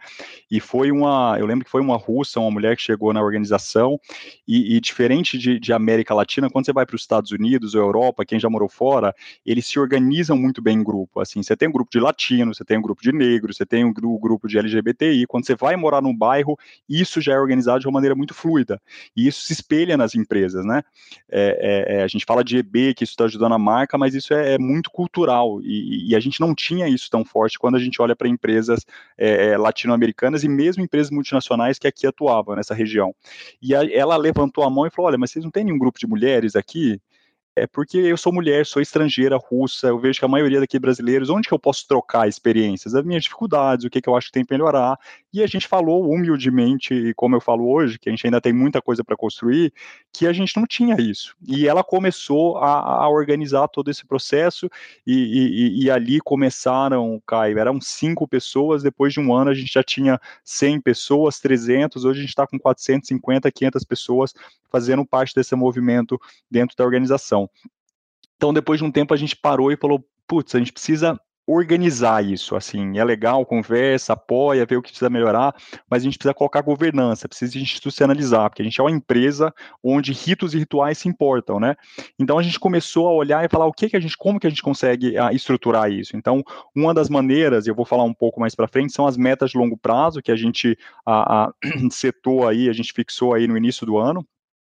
[0.52, 3.98] e foi uma, eu lembro que foi uma russa, uma mulher que chegou na organização,
[4.46, 7.82] e, e diferente de, de, América Latina, quando você vai para os Estados Unidos ou
[7.82, 11.70] Europa, quem já morou fora, eles se organizam muito bem em grupo, assim, você tem
[11.70, 14.58] um grupo de latinos, você tem um grupo de negros, você tem um grupo de
[14.58, 16.58] LGBTI, quando você vai morar num bairro,
[16.90, 18.82] isso já é organizado de uma maneira muito fluida.
[19.16, 20.84] E isso se espelha nas empresas, né?
[21.30, 24.16] É, é, é a gente fala de EB, que isso está ajudando a marca, mas
[24.16, 25.62] isso é, é muito cultural.
[25.62, 28.86] E, e, a gente não tinha isso tão forte quando a gente olha para empresas
[29.18, 33.14] é, latino-americanas e mesmo empresas multinacionais que aqui atuavam nessa região.
[33.62, 36.00] E a, ela levantou a mão e falou: olha, mas vocês não têm nenhum grupo
[36.00, 37.00] de mulheres aqui?
[37.56, 41.30] É porque eu sou mulher, sou estrangeira, russa, eu vejo que a maioria daqui brasileiros,
[41.30, 42.94] onde que eu posso trocar experiências?
[42.94, 45.00] As minhas dificuldades, o que, que eu acho que tem que melhorar,
[45.32, 48.52] e a gente falou humildemente, e como eu falo hoje, que a gente ainda tem
[48.52, 49.74] muita coisa para construir,
[50.12, 54.70] que a gente não tinha isso, e ela começou a, a organizar todo esse processo,
[55.08, 59.72] e, e, e, ali começaram, Caio, eram cinco pessoas, depois de um ano a gente
[59.72, 64.34] já tinha 100 pessoas, 300, hoje a gente está com 450, 500 pessoas
[64.70, 66.20] fazendo parte desse movimento
[66.52, 67.45] dentro da organização.
[68.36, 72.26] Então, depois de um tempo, a gente parou e falou: putz, a gente precisa organizar
[72.26, 75.54] isso, assim, é legal, conversa, apoia, vê o que precisa melhorar,
[75.90, 79.54] mas a gente precisa colocar governança, precisa institucionalizar, porque a gente é uma empresa
[79.84, 81.76] onde ritos e rituais se importam, né?
[82.18, 84.48] Então a gente começou a olhar e falar o que que a gente, como que
[84.48, 86.18] a gente consegue ah, estruturar isso.
[86.18, 86.44] Então,
[86.76, 89.52] uma das maneiras, e eu vou falar um pouco mais para frente, são as metas
[89.52, 91.52] de longo prazo que a gente a,
[91.92, 94.26] setou aí, a gente fixou aí no início do ano,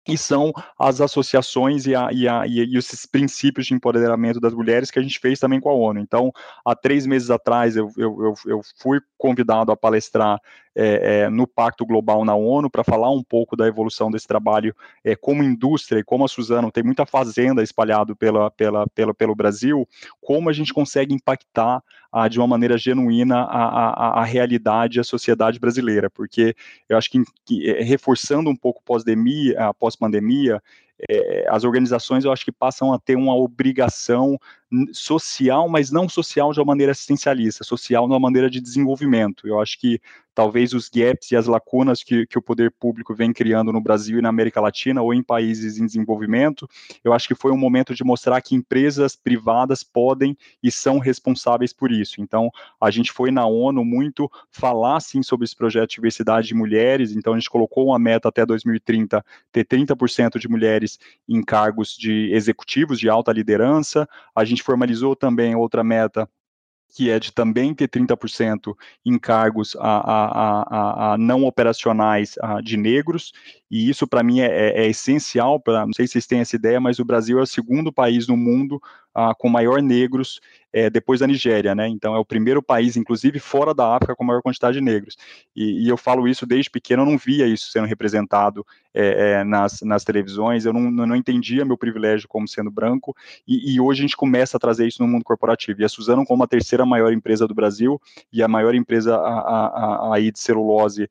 [0.08, 4.90] e são as associações e, a, e, a, e, esses princípios de empoderamento das mulheres
[4.90, 6.00] que a gente fez também com a ONU.
[6.00, 6.32] Então,
[6.64, 10.40] há três meses atrás, eu, eu, eu fui convidado a palestrar
[10.78, 14.72] é, é, no Pacto Global na ONU para falar um pouco da evolução desse trabalho
[15.02, 19.34] é, como indústria e como a Suzano tem muita fazenda espalhado pela, pela, pela, pelo
[19.34, 19.88] Brasil,
[20.20, 25.04] como a gente consegue impactar ah, de uma maneira genuína a, a, a realidade, a
[25.04, 26.54] sociedade brasileira, porque
[26.88, 29.96] eu acho que, que é, reforçando um pouco pós-pandemia, pós
[31.08, 34.38] é, as organizações eu acho que passam a ter uma obrigação
[34.92, 39.46] social, mas não social de uma maneira assistencialista, social de uma maneira de desenvolvimento.
[39.46, 40.00] Eu acho que
[40.34, 44.20] talvez os gaps e as lacunas que, que o poder público vem criando no Brasil
[44.20, 46.68] e na América Latina ou em países em desenvolvimento,
[47.02, 51.72] eu acho que foi um momento de mostrar que empresas privadas podem e são responsáveis
[51.72, 52.20] por isso.
[52.20, 56.54] Então, a gente foi na ONU muito falar, sim, sobre esse projeto de diversidade de
[56.54, 60.87] mulheres, então a gente colocou uma meta até 2030 ter 30% de mulheres
[61.28, 66.28] em cargos de executivos de alta liderança, a gente formalizou também outra meta
[66.88, 68.74] que é de também ter 30%
[69.04, 73.32] em cargos a, a, a, não operacionais de negros,
[73.70, 76.56] e isso para mim é, é, é essencial, pra, não sei se vocês têm essa
[76.56, 78.80] ideia, mas o Brasil é o segundo país no mundo
[79.38, 80.40] com maior negros
[80.72, 81.88] é, depois da Nigéria, né?
[81.88, 85.16] Então é o primeiro país, inclusive fora da África, com maior quantidade de negros.
[85.56, 89.44] E, e eu falo isso desde pequeno, eu não via isso sendo representado é, é,
[89.44, 94.00] nas, nas televisões, eu não, não entendia meu privilégio como sendo branco, e, e, hoje
[94.00, 95.80] a gente começa a trazer isso no mundo corporativo.
[95.80, 98.00] E a Suzano, como a terceira maior empresa do Brasil
[98.32, 101.08] e a maior empresa a, a, a, de celulose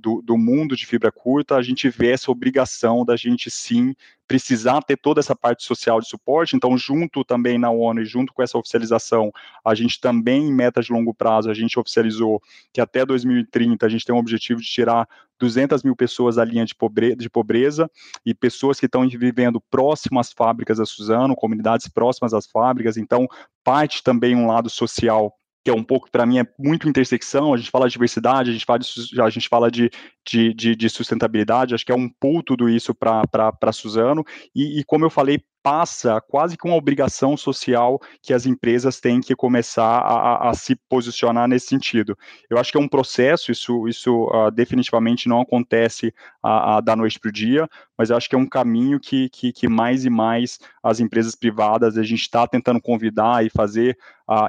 [0.00, 3.94] do, do, mundo de fibra curta, a gente vê essa obrigação da gente sim
[4.28, 8.32] precisar ter toda essa parte social de suporte, então junto também na ONU e junto
[8.32, 9.32] com essa oficialização,
[9.64, 12.40] a gente também em metas de longo prazo, a gente oficializou
[12.72, 16.64] que até 2030 a gente tem um objetivo de tirar 200 mil pessoas da linha
[16.64, 17.90] de pobreza, de pobreza
[18.24, 23.28] e pessoas que estão vivendo próximo às fábricas da Suzano, comunidades próximas às fábricas, então
[23.64, 25.32] parte também um lado social
[25.66, 28.52] que é um pouco, para mim, é muito intersecção, a gente fala de diversidade, a
[28.52, 29.90] gente fala de, a gente fala de,
[30.24, 34.24] de, de, de sustentabilidade, acho que é um pulo tudo isso para Suzano,
[34.54, 39.20] e, e como eu falei, passa quase que uma obrigação social que as empresas têm
[39.20, 42.16] que começar a, a se posicionar nesse sentido.
[42.48, 46.94] Eu acho que é um processo, isso, isso uh, definitivamente não acontece uh, uh, da
[46.94, 50.04] noite para o dia, mas eu acho que é um caminho que, que, que mais
[50.04, 53.98] e mais as empresas privadas, a gente está tentando convidar e fazer,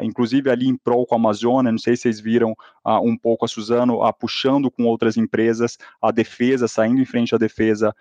[0.04, 2.56] inclusive ali em prol com a Amazônia, não sei se vocês viram
[3.04, 7.95] um pouco a Suzano puxando com outras empresas a defesa, saindo em frente à defesa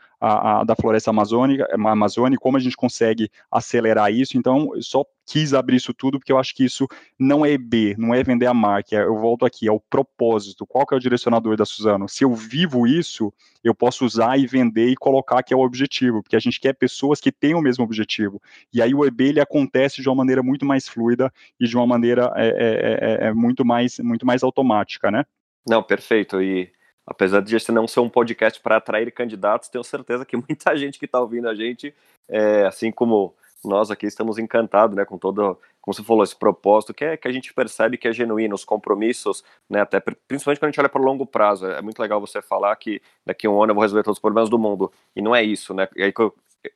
[0.66, 4.36] da floresta amazônica, amazônica, como a gente consegue acelerar isso.
[4.36, 6.86] Então, só quis abrir isso tudo porque eu acho que isso
[7.18, 8.94] não é EB, não é vender a marca.
[8.94, 10.64] Eu volto aqui, é o propósito.
[10.64, 12.08] Qual que é o direcionador da Suzano?
[12.08, 13.32] Se eu vivo isso,
[13.64, 16.72] eu posso usar e vender e colocar que é o objetivo, porque a gente quer
[16.74, 18.40] pessoas que tenham o mesmo objetivo.
[18.72, 21.86] E aí o EB ele acontece de uma maneira muito mais fluida e de uma
[21.86, 25.24] maneira é, é, é, é muito mais muito mais automática, né?
[25.68, 26.40] Não, perfeito.
[26.40, 26.70] E
[27.06, 30.98] apesar de esse não ser um podcast para atrair candidatos, tenho certeza que muita gente
[30.98, 31.92] que está ouvindo a gente,
[32.28, 33.34] é, assim como
[33.66, 37.28] nós aqui estamos encantados, né, com todo, como você falou, esse propósito que é que
[37.28, 40.88] a gente percebe que é genuíno, os compromissos, né, até principalmente quando a gente olha
[40.88, 41.66] para o longo prazo.
[41.66, 44.22] É muito legal você falar que daqui a um ano eu vou resolver todos os
[44.22, 44.90] problemas do mundo.
[45.14, 45.88] E não é isso, né?
[45.96, 46.12] E aí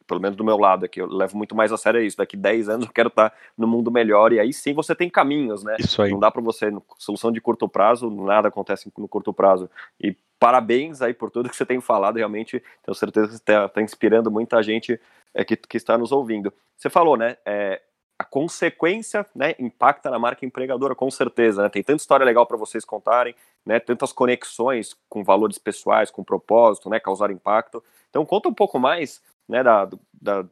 [0.06, 2.16] pelo menos do meu lado aqui, eu levo muito mais a sério isso.
[2.16, 5.62] Daqui 10 anos eu quero estar no mundo melhor, e aí sim você tem caminhos,
[5.62, 5.76] né?
[5.78, 6.10] Isso aí.
[6.10, 9.70] Não dá para você, solução de curto prazo, nada acontece no curto prazo.
[10.00, 13.68] E parabéns aí por tudo que você tem falado, realmente tenho certeza que você está
[13.68, 15.00] tá inspirando muita gente
[15.34, 16.52] é, que, que está nos ouvindo.
[16.76, 17.36] Você falou, né?
[17.44, 17.80] É,
[18.20, 21.62] a consequência né, impacta na marca empregadora, com certeza.
[21.62, 21.70] Né?
[21.70, 26.90] Tem tanta história legal para vocês contarem, né, tantas conexões com valores pessoais, com propósito,
[26.90, 27.82] né, causar impacto.
[28.10, 29.88] Então, conta um pouco mais né, da,
[30.20, 30.44] da,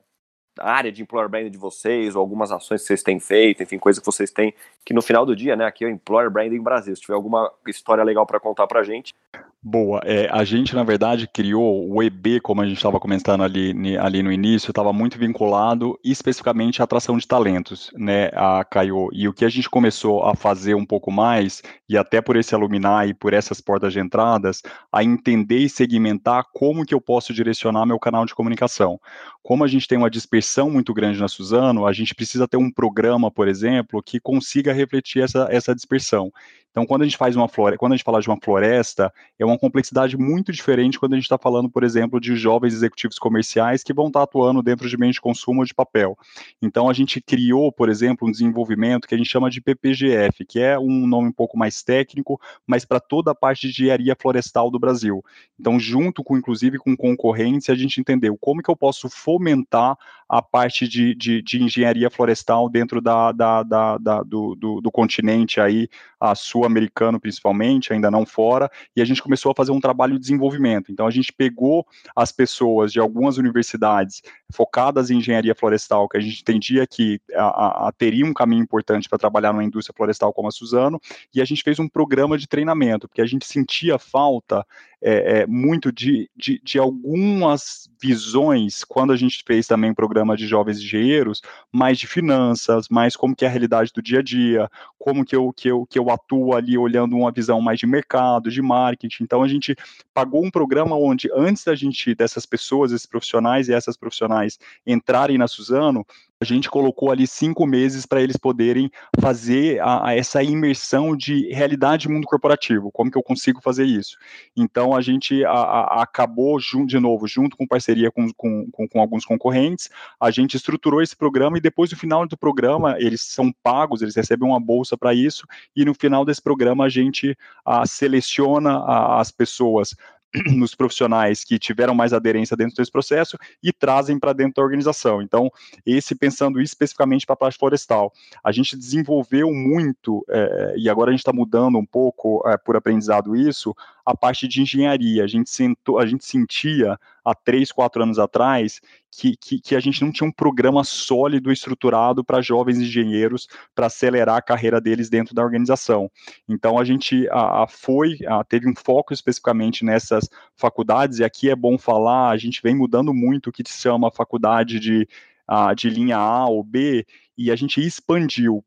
[0.61, 4.01] área de employer branding de vocês, ou algumas ações que vocês têm feito, enfim, coisas
[4.01, 4.53] que vocês têm,
[4.85, 6.94] que no final do dia, né, aqui é o Employer Branding Brasil.
[6.96, 9.14] Se tiver alguma história legal para contar para a gente,
[9.61, 10.01] Boa.
[10.05, 14.23] É, a gente, na verdade, criou o EB, como a gente estava comentando ali, ali
[14.23, 19.09] no início, estava muito vinculado especificamente à atração de talentos, né, a Caio.
[19.12, 22.55] E o que a gente começou a fazer um pouco mais, e até por esse
[22.55, 27.35] alumni e por essas portas de entradas, a entender e segmentar como que eu posso
[27.35, 29.01] direcionar meu canal de comunicação.
[29.42, 32.71] Como a gente tem uma dispersão muito grande na Suzano, a gente precisa ter um
[32.71, 36.31] programa, por exemplo, que consiga refletir essa, essa dispersão.
[36.70, 39.44] Então, quando a gente faz uma floresta, quando a gente fala de uma floresta, é
[39.44, 43.83] uma complexidade muito diferente quando a gente está falando, por exemplo, de jovens executivos comerciais
[43.83, 46.16] que vão estar tá atuando dentro de meios de consumo de papel.
[46.62, 50.61] Então, a gente criou, por exemplo, um desenvolvimento que a gente chama de PPGF, que
[50.61, 54.70] é um nome um pouco mais técnico, mas para toda a parte de engenharia florestal
[54.70, 55.24] do Brasil.
[55.59, 59.96] Então, junto com, inclusive, com concorrência, a gente entendeu como que eu posso fomentar
[60.28, 64.90] a parte de, de, de engenharia florestal dentro da, da, da, da do, do, do
[64.90, 65.88] continente aí,
[66.20, 70.21] a sul-americano principalmente, ainda não fora, e a gente começou a fazer um trabalho de
[70.21, 70.90] desenvolvimento.
[70.90, 76.21] Então a gente pegou as pessoas de algumas universidades focadas em engenharia florestal, que a
[76.21, 80.49] gente entendia que a, a, teria um caminho importante para trabalhar numa indústria florestal como
[80.49, 81.01] a Suzano,
[81.35, 84.66] e a gente fez um programa de treinamento, porque a gente sentia falta
[85.00, 90.37] é, é, muito de, de, de, algumas visões, quando a gente fez também um programa
[90.37, 91.40] de jovens engenheiros,
[91.72, 94.68] mais de finanças, mais como que é a realidade do dia a dia,
[94.98, 98.50] como que eu, que eu, que eu atuo ali olhando uma visão mais de mercado,
[98.50, 99.23] de marketing.
[99.23, 99.77] Então a gente
[100.12, 105.38] pagou um programa onde antes da gente, dessas pessoas, esses profissionais e essas profissionais entrarem
[105.38, 106.04] na Suzano,
[106.40, 111.52] a gente colocou ali cinco meses para eles poderem fazer a, a essa imersão de
[111.52, 112.92] realidade mundo corporativo.
[112.92, 114.16] Como que eu consigo fazer isso?
[114.56, 119.24] Então a gente a, acabou de novo, junto com parceria com, com, com, com, alguns
[119.24, 124.00] concorrentes, a gente estruturou esse programa e depois do final do programa eles são pagos,
[124.00, 127.36] eles recebem uma bolsa para isso e no final desse programa a gente
[127.84, 128.84] seleciona
[129.18, 129.94] as pessoas
[130.54, 135.22] nos profissionais que tiveram mais aderência dentro desse processo e trazem para dentro da organização.
[135.22, 135.50] Então,
[135.87, 138.12] esse pensando especificamente para a parte florestal.
[138.44, 142.76] A gente desenvolveu muito, é, e agora a gente está mudando um pouco é, por
[142.76, 143.74] aprendizado isso,
[144.04, 145.24] a parte de engenharia.
[145.24, 146.98] A gente, sentou, a gente sentia
[147.31, 151.50] há três, quatro anos atrás que, que, que a gente não tinha um programa sólido,
[151.50, 156.10] estruturado para jovens engenheiros para acelerar a carreira deles dentro da organização.
[156.48, 161.50] Então a gente a, a foi, a, teve um foco especificamente nessas faculdades, e aqui
[161.50, 165.08] é bom falar, a gente vem mudando muito o que se chama faculdade de,
[165.46, 167.06] a, de linha A ou B,
[167.37, 168.64] e a gente expandiu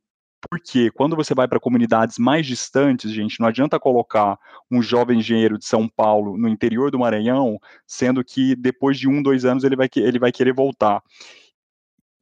[0.49, 4.39] porque quando você vai para comunidades mais distantes, gente, não adianta colocar
[4.69, 9.21] um jovem engenheiro de São Paulo no interior do Maranhão, sendo que depois de um,
[9.21, 11.03] dois anos ele vai, ele vai querer voltar.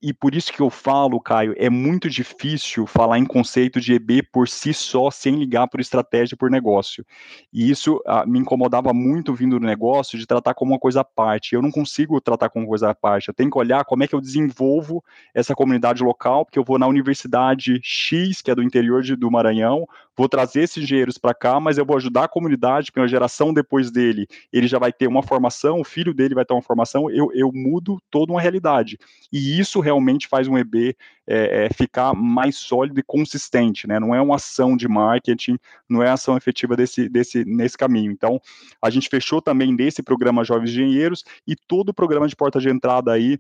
[0.02, 4.24] E por isso que eu falo, Caio, é muito difícil falar em conceito de EB
[4.32, 7.06] por si só, sem ligar por estratégia por negócio.
[7.52, 11.04] E isso ah, me incomodava muito vindo do negócio de tratar como uma coisa à
[11.04, 11.54] parte.
[11.54, 13.28] Eu não consigo tratar como coisa à parte.
[13.28, 16.80] Eu tenho que olhar como é que eu desenvolvo essa comunidade local, porque eu vou
[16.80, 19.86] na universidade X, que é do interior de, do Maranhão,
[20.20, 23.54] vou trazer esses engenheiros para cá, mas eu vou ajudar a comunidade, porque a geração
[23.54, 27.10] depois dele, ele já vai ter uma formação, o filho dele vai ter uma formação,
[27.10, 29.00] eu, eu mudo toda uma realidade.
[29.32, 30.94] E isso realmente faz um EB
[31.26, 33.98] é, é, ficar mais sólido e consistente, né?
[33.98, 35.58] Não é uma ação de marketing,
[35.88, 38.12] não é ação efetiva desse, desse, nesse caminho.
[38.12, 38.42] Então,
[38.82, 42.68] a gente fechou também desse programa Jovens Engenheiros e todo o programa de porta de
[42.68, 43.40] entrada aí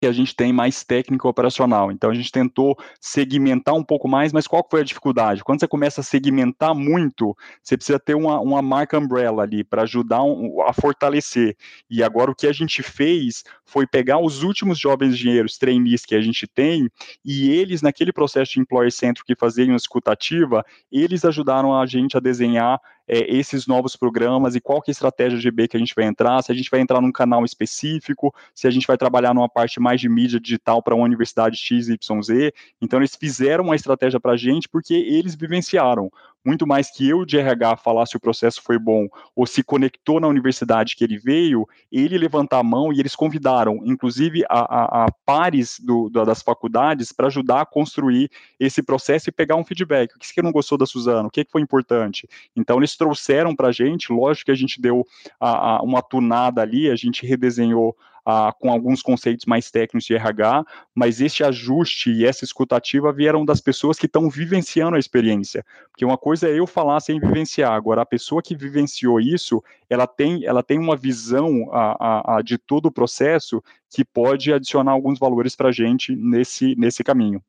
[0.00, 1.90] que a gente tem mais técnico operacional.
[1.90, 5.42] Então a gente tentou segmentar um pouco mais, mas qual foi a dificuldade?
[5.42, 9.82] Quando você começa a segmentar muito, você precisa ter uma, uma marca umbrella ali para
[9.82, 11.56] ajudar um, a fortalecer.
[11.90, 16.14] E agora o que a gente fez foi pegar os últimos jovens engenheiros, trainees que
[16.14, 16.88] a gente tem,
[17.24, 22.20] e eles, naquele processo de employer centro que faziam escutativa, eles ajudaram a gente a
[22.20, 25.80] desenhar é, esses novos programas e qual que é a estratégia de B que a
[25.80, 28.98] gente vai entrar, se a gente vai entrar num canal específico, se a gente vai
[28.98, 32.52] trabalhar numa parte mais de mídia digital para uma universidade XYZ.
[32.80, 36.10] Então, eles fizeram uma estratégia para a gente porque eles vivenciaram
[36.48, 40.18] muito mais que eu de RH falar se o processo foi bom ou se conectou
[40.18, 45.04] na universidade que ele veio, ele levantar a mão e eles convidaram, inclusive, a, a,
[45.04, 49.64] a pares do, da, das faculdades para ajudar a construir esse processo e pegar um
[49.64, 50.16] feedback.
[50.16, 51.28] O que você não gostou da Suzano?
[51.28, 52.26] O que, que foi importante?
[52.56, 55.06] Então, eles trouxeram para a gente, lógico que a gente deu
[55.38, 57.94] a, uma tunada ali, a gente redesenhou
[58.30, 60.62] ah, com alguns conceitos mais técnicos de RH,
[60.94, 65.64] mas esse ajuste e essa escutativa vieram das pessoas que estão vivenciando a experiência.
[65.90, 70.06] Porque uma coisa é eu falar sem vivenciar, agora a pessoa que vivenciou isso, ela
[70.06, 74.92] tem, ela tem uma visão a, a, a de todo o processo que pode adicionar
[74.92, 77.42] alguns valores para a gente nesse, nesse caminho.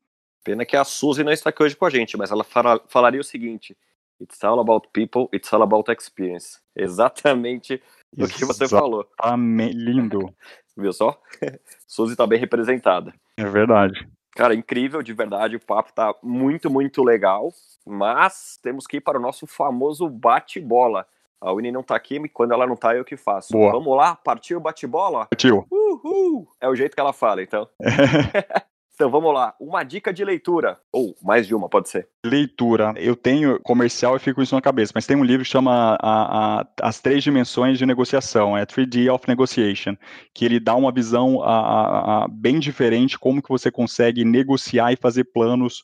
[0.45, 3.19] Pena que a Suzy não está aqui hoje com a gente, mas ela fala, falaria
[3.19, 3.75] o seguinte:
[4.21, 6.57] It's all about people, it's all about experience.
[6.73, 7.81] Exatamente
[8.17, 9.05] o que você falou.
[9.37, 10.33] Lindo.
[10.79, 11.19] Viu só?
[11.85, 13.13] Suzy tá bem representada.
[13.37, 14.07] É verdade.
[14.35, 15.57] Cara, incrível, de verdade.
[15.57, 17.51] O papo tá muito, muito legal.
[17.85, 21.05] Mas temos que ir para o nosso famoso bate-bola.
[21.41, 23.53] A Winnie não tá aqui, e quando ela não tá, eu que faço.
[23.53, 23.71] Boa.
[23.71, 24.15] Vamos lá?
[24.15, 25.27] Partiu o bate-bola?
[25.27, 25.65] Partiu.
[25.71, 26.47] Uhul!
[26.59, 27.67] É o jeito que ela fala, então.
[28.99, 32.09] Então vamos lá, uma dica de leitura, ou mais de uma, pode ser.
[32.25, 32.93] Leitura.
[32.97, 36.59] Eu tenho comercial e fico isso na cabeça, mas tem um livro que chama a,
[36.59, 39.95] a, As Três Dimensões de Negociação, é 3D of Negotiation,
[40.33, 45.23] que ele dá uma visão a, bem diferente como que você consegue negociar e fazer
[45.23, 45.81] planos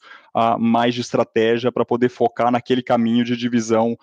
[0.59, 3.97] mais de estratégia para poder focar naquele caminho de divisão,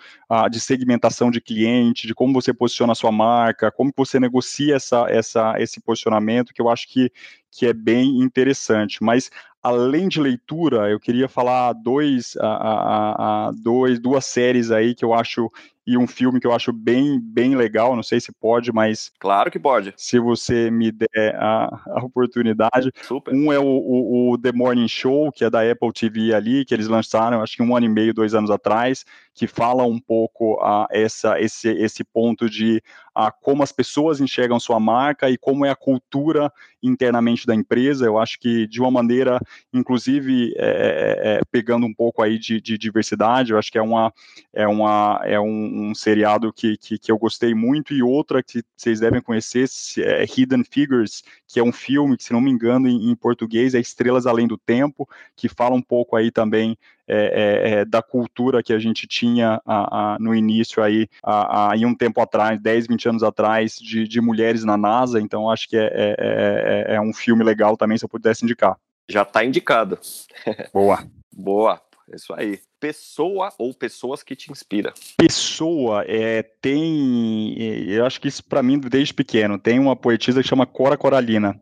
[0.51, 4.77] de segmentação de cliente, de como você posiciona a sua marca, como que você negocia
[4.77, 7.13] essa, essa, esse posicionamento, que eu acho que,
[7.53, 9.05] que é bem interessante.
[9.05, 9.31] Mas
[9.63, 15.05] além de leitura, eu queria falar dois, a, a, a, dois, duas séries aí que
[15.05, 15.49] eu acho
[15.87, 19.11] e um filme que eu acho bem, bem legal, não sei se pode, mas...
[19.19, 19.93] Claro que pode.
[19.97, 21.69] Se você me der a,
[22.05, 22.93] oportunidade.
[23.03, 23.35] Super.
[23.35, 26.73] Um é o, o, o, The Morning Show, que é da Apple TV ali, que
[26.73, 30.61] eles lançaram, acho que um ano e meio, dois anos atrás, que fala um pouco
[30.63, 32.81] a essa, esse, esse ponto de
[33.15, 36.51] a como as pessoas enxergam sua marca e como é a cultura
[36.83, 38.05] internamente da empresa.
[38.05, 39.41] Eu acho que de uma maneira,
[39.73, 43.83] inclusive, é, é, é, pegando um pouco aí de, de, diversidade, eu acho que é,
[43.83, 44.13] uma,
[44.53, 48.63] é, uma, é um, um seriado que, que, que, eu gostei muito e outra que
[48.77, 49.69] vocês devem conhecer
[49.99, 53.75] é Hidden Figures, que é um filme que, se não me engano, em, em português
[53.75, 56.77] é Estrelas Além do Tempo, que fala um pouco aí também
[57.13, 61.73] é, é, é, da cultura que a gente tinha a, a, no início aí, a,
[61.73, 65.69] aí um tempo atrás, 10, 20 anos atrás, de, de mulheres na NASA, então acho
[65.69, 68.77] que é, é, é, é um filme legal também, se eu pudesse indicar.
[69.09, 69.99] Já está indicado.
[70.73, 71.05] Boa.
[71.35, 71.81] Boa,
[72.15, 72.61] isso aí.
[72.81, 74.93] Pessoa ou pessoas que te inspira?
[75.17, 77.55] Pessoa é tem,
[77.89, 79.59] eu acho que isso para mim desde pequeno.
[79.59, 81.61] Tem uma poetisa que chama Cora Coralina.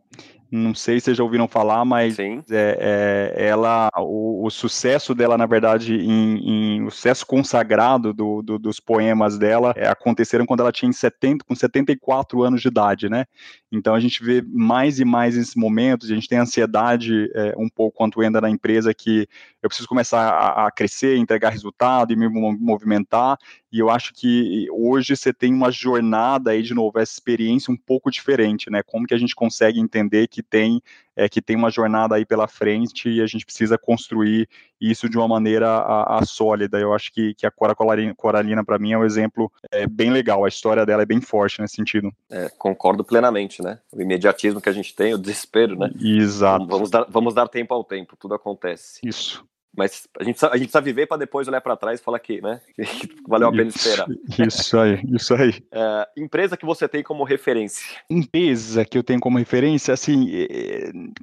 [0.51, 5.37] Não sei se vocês já ouviram falar, mas é, é, ela, o, o, sucesso dela,
[5.37, 10.59] na verdade, em, em o sucesso consagrado do, do, dos poemas dela é, aconteceram quando
[10.59, 13.25] ela tinha 70, com 74 anos de idade, né?
[13.71, 17.69] Então a gente vê mais e mais esses momentos, a gente tem ansiedade é, um
[17.69, 19.29] pouco quanto entra na empresa que
[19.61, 23.37] eu preciso começar a, a crescer, entregar resultado e me movimentar,
[23.71, 27.77] e eu acho que hoje você tem uma jornada aí de novo, essa experiência um
[27.77, 28.81] pouco diferente, né?
[28.83, 30.81] Como que a gente consegue entender que tem
[31.15, 34.47] é, que tem uma jornada aí pela frente e a gente precisa construir
[34.79, 36.79] isso de uma maneira a, a sólida.
[36.79, 40.43] Eu acho que, que a Cora Coralina, para mim, é um exemplo é, bem legal.
[40.43, 42.11] A história dela é bem forte nesse sentido.
[42.29, 43.79] É, concordo plenamente, né?
[43.91, 45.91] O imediatismo que a gente tem, o desespero, né?
[46.01, 46.65] Exato.
[46.65, 48.99] Vamos dar, vamos dar tempo ao tempo, tudo acontece.
[49.03, 49.45] Isso.
[49.75, 52.41] Mas a gente, a gente precisa viver para depois olhar para trás e falar que,
[52.41, 52.59] né?
[53.27, 54.07] valeu a pena esperar.
[54.37, 55.51] Isso aí, isso aí.
[55.73, 57.81] É, empresa que você tem como referência?
[58.09, 60.27] Empresa que eu tenho como referência, assim,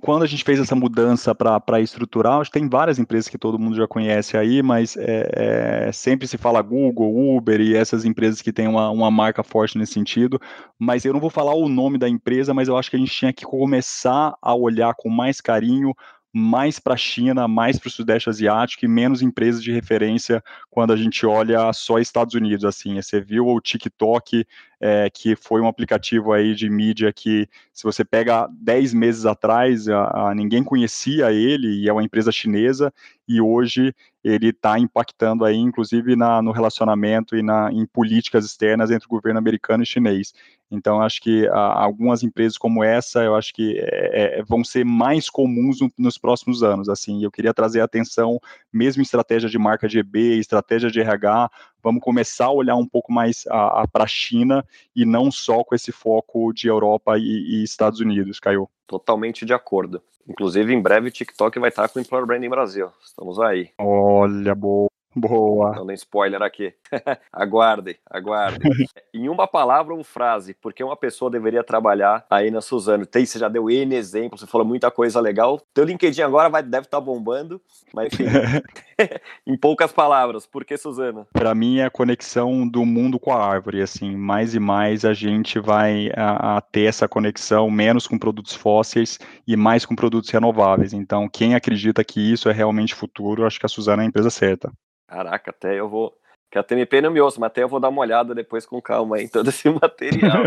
[0.01, 3.86] quando a gente fez essa mudança para estrutural, tem várias empresas que todo mundo já
[3.86, 8.68] conhece aí, mas é, é, sempre se fala Google, Uber e essas empresas que têm
[8.68, 10.40] uma, uma marca forte nesse sentido.
[10.78, 13.12] Mas eu não vou falar o nome da empresa, mas eu acho que a gente
[13.12, 15.94] tinha que começar a olhar com mais carinho
[16.32, 20.92] mais para a China, mais para o Sudeste Asiático e menos empresas de referência quando
[20.92, 22.64] a gente olha só Estados Unidos.
[22.64, 24.46] Assim, você viu o TikTok,
[24.80, 29.88] é, que foi um aplicativo aí de mídia que, se você pega 10 meses atrás,
[29.88, 32.92] a, a, ninguém conhecia ele e é uma empresa chinesa
[33.26, 38.90] e hoje ele está impactando aí, inclusive na, no relacionamento e na, em políticas externas
[38.90, 40.32] entre o governo americano e chinês.
[40.70, 44.84] Então, acho que a, algumas empresas como essa, eu acho que é, é, vão ser
[44.84, 46.88] mais comuns no, nos próximos anos.
[46.88, 48.38] Assim, eu queria trazer atenção,
[48.72, 51.50] mesmo em estratégia de marca de EB, estratégia de RH,
[51.82, 53.44] vamos começar a olhar um pouco mais
[53.92, 54.64] para a China
[54.94, 58.68] e não só com esse foco de Europa e, e Estados Unidos, Caio.
[58.86, 60.02] Totalmente de acordo.
[60.28, 62.90] Inclusive, em breve, o TikTok vai estar com o Employer Branding Brasil.
[63.02, 63.70] Estamos aí.
[63.78, 64.88] Olha, boa.
[65.20, 65.74] Boa.
[65.76, 66.74] Não tem spoiler aqui.
[67.32, 68.58] aguardem, aguardem.
[69.12, 73.06] em uma palavra ou frase, por que uma pessoa deveria trabalhar aí na Suzano?
[73.06, 75.60] Tem, você já deu N exemplos, você falou muita coisa legal.
[75.72, 77.60] Teu LinkedIn agora vai, deve estar tá bombando,
[77.92, 78.24] mas enfim,
[79.46, 81.26] em poucas palavras, por que Suzano?
[81.32, 85.14] Para mim é a conexão do mundo com a árvore, assim, mais e mais a
[85.14, 90.30] gente vai a, a ter essa conexão menos com produtos fósseis e mais com produtos
[90.30, 90.92] renováveis.
[90.92, 94.30] Então, quem acredita que isso é realmente futuro, acho que a Suzano é a empresa
[94.30, 94.72] certa.
[95.09, 96.16] Caraca, até eu vou.
[96.50, 98.80] Que a TMP não me ouça, mas até eu vou dar uma olhada depois com
[98.80, 100.44] calma em todo esse material.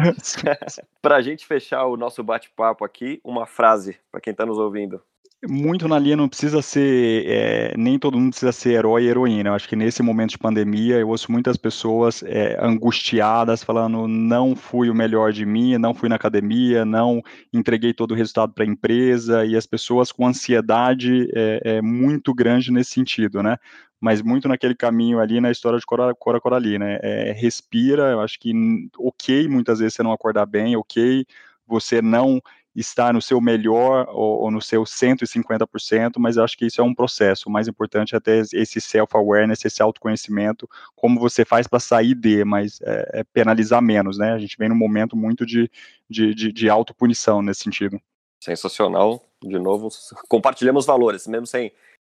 [1.02, 5.02] para a gente fechar o nosso bate-papo aqui, uma frase para quem está nos ouvindo
[5.48, 9.50] muito na linha não precisa ser, é, nem todo mundo precisa ser herói e heroína.
[9.50, 14.56] Eu acho que nesse momento de pandemia eu ouço muitas pessoas é, angustiadas falando não
[14.56, 18.64] fui o melhor de mim, não fui na academia, não entreguei todo o resultado para
[18.64, 23.58] a empresa e as pessoas com ansiedade é, é, muito grande nesse sentido, né?
[24.02, 26.86] Mas muito naquele caminho ali na história de Cora, Cora Coralina.
[26.86, 27.00] Né?
[27.02, 28.52] É, respira, eu acho que
[28.98, 31.26] ok muitas vezes você não acordar bem, ok
[31.68, 32.42] você não
[32.76, 36.84] estar no seu melhor ou, ou no seu 150%, mas eu acho que isso é
[36.84, 37.50] um processo.
[37.50, 42.46] O mais importante é ter esse self-awareness, esse autoconhecimento, como você faz para sair de,
[42.46, 44.32] mas é, é, penalizar menos, né?
[44.32, 45.70] A gente vem num momento muito de,
[46.10, 48.00] de, de, de autopunição nesse sentido.
[48.40, 49.90] Sensacional, de novo,
[50.28, 51.72] compartilhamos valores, mesmo sem,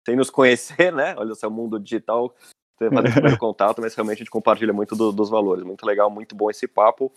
[0.06, 1.16] sem nos conhecer, né?
[1.18, 2.34] Olha, o mundo digital,
[2.78, 5.64] você faz o primeiro contato, mas realmente a gente compartilha muito do, dos valores.
[5.64, 7.12] Muito legal, muito bom esse papo.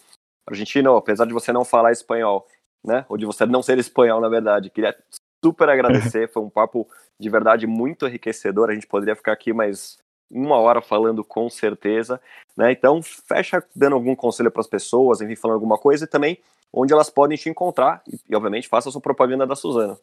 [0.49, 2.47] Argentino, apesar de você não falar espanhol,
[2.85, 3.05] né?
[3.09, 4.71] Ou de você não ser espanhol, na verdade.
[4.71, 4.97] Queria
[5.45, 6.89] super agradecer, foi um papo
[7.21, 8.71] de verdade muito enriquecedor.
[8.71, 9.99] A gente poderia ficar aqui mais
[10.31, 12.21] uma hora falando com certeza,
[12.57, 12.73] né?
[12.73, 16.39] Então, fecha dando algum conselho para as pessoas, enfim, falando alguma coisa e também
[16.73, 19.97] onde elas podem te encontrar e, e obviamente, faça a sua propaganda da Suzana.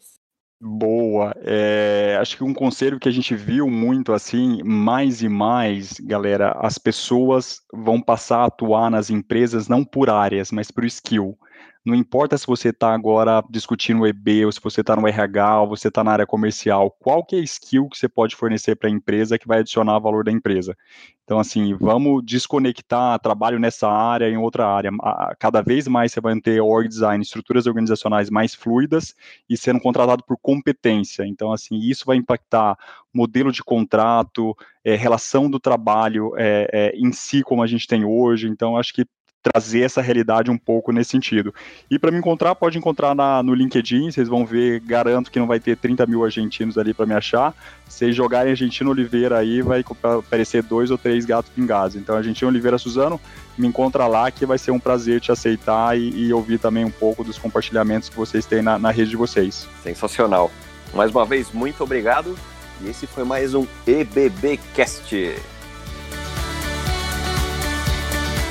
[0.65, 1.35] Boa.
[1.41, 6.53] É, acho que um conselho que a gente viu muito assim, mais e mais, galera,
[6.61, 11.37] as pessoas vão passar a atuar nas empresas não por áreas, mas por skill.
[11.85, 15.61] Não importa se você está agora discutindo o EB, ou se você está no RH,
[15.61, 18.75] ou você está na área comercial, qual que é a skill que você pode fornecer
[18.75, 20.77] para a empresa que vai adicionar valor da empresa.
[21.25, 24.91] Então, assim, vamos desconectar trabalho nessa área em outra área.
[25.39, 29.13] Cada vez mais você vai ter org design, estruturas organizacionais mais fluidas
[29.49, 31.25] e sendo contratado por competência.
[31.25, 32.77] Então, assim, isso vai impactar
[33.13, 38.05] modelo de contrato, é, relação do trabalho é, é, em si, como a gente tem
[38.05, 38.47] hoje.
[38.47, 39.05] Então, acho que
[39.43, 41.53] trazer essa realidade um pouco nesse sentido.
[41.91, 45.45] E para me encontrar, pode encontrar na, no LinkedIn, vocês vão ver, garanto que não
[45.45, 47.53] vai ter 30 mil argentinos ali para me achar.
[47.87, 49.83] Se vocês jogarem Argentino Oliveira aí, vai
[50.17, 51.95] aparecer dois ou três gatos pingados.
[51.95, 53.19] Então, Argentino Oliveira Suzano,
[53.57, 56.91] me encontra lá que vai ser um prazer te aceitar e, e ouvir também um
[56.91, 59.67] pouco dos compartilhamentos que vocês têm na, na rede de vocês.
[59.83, 60.49] Sensacional.
[60.93, 62.35] Mais uma vez, muito obrigado.
[62.81, 65.52] E esse foi mais um EBBcast.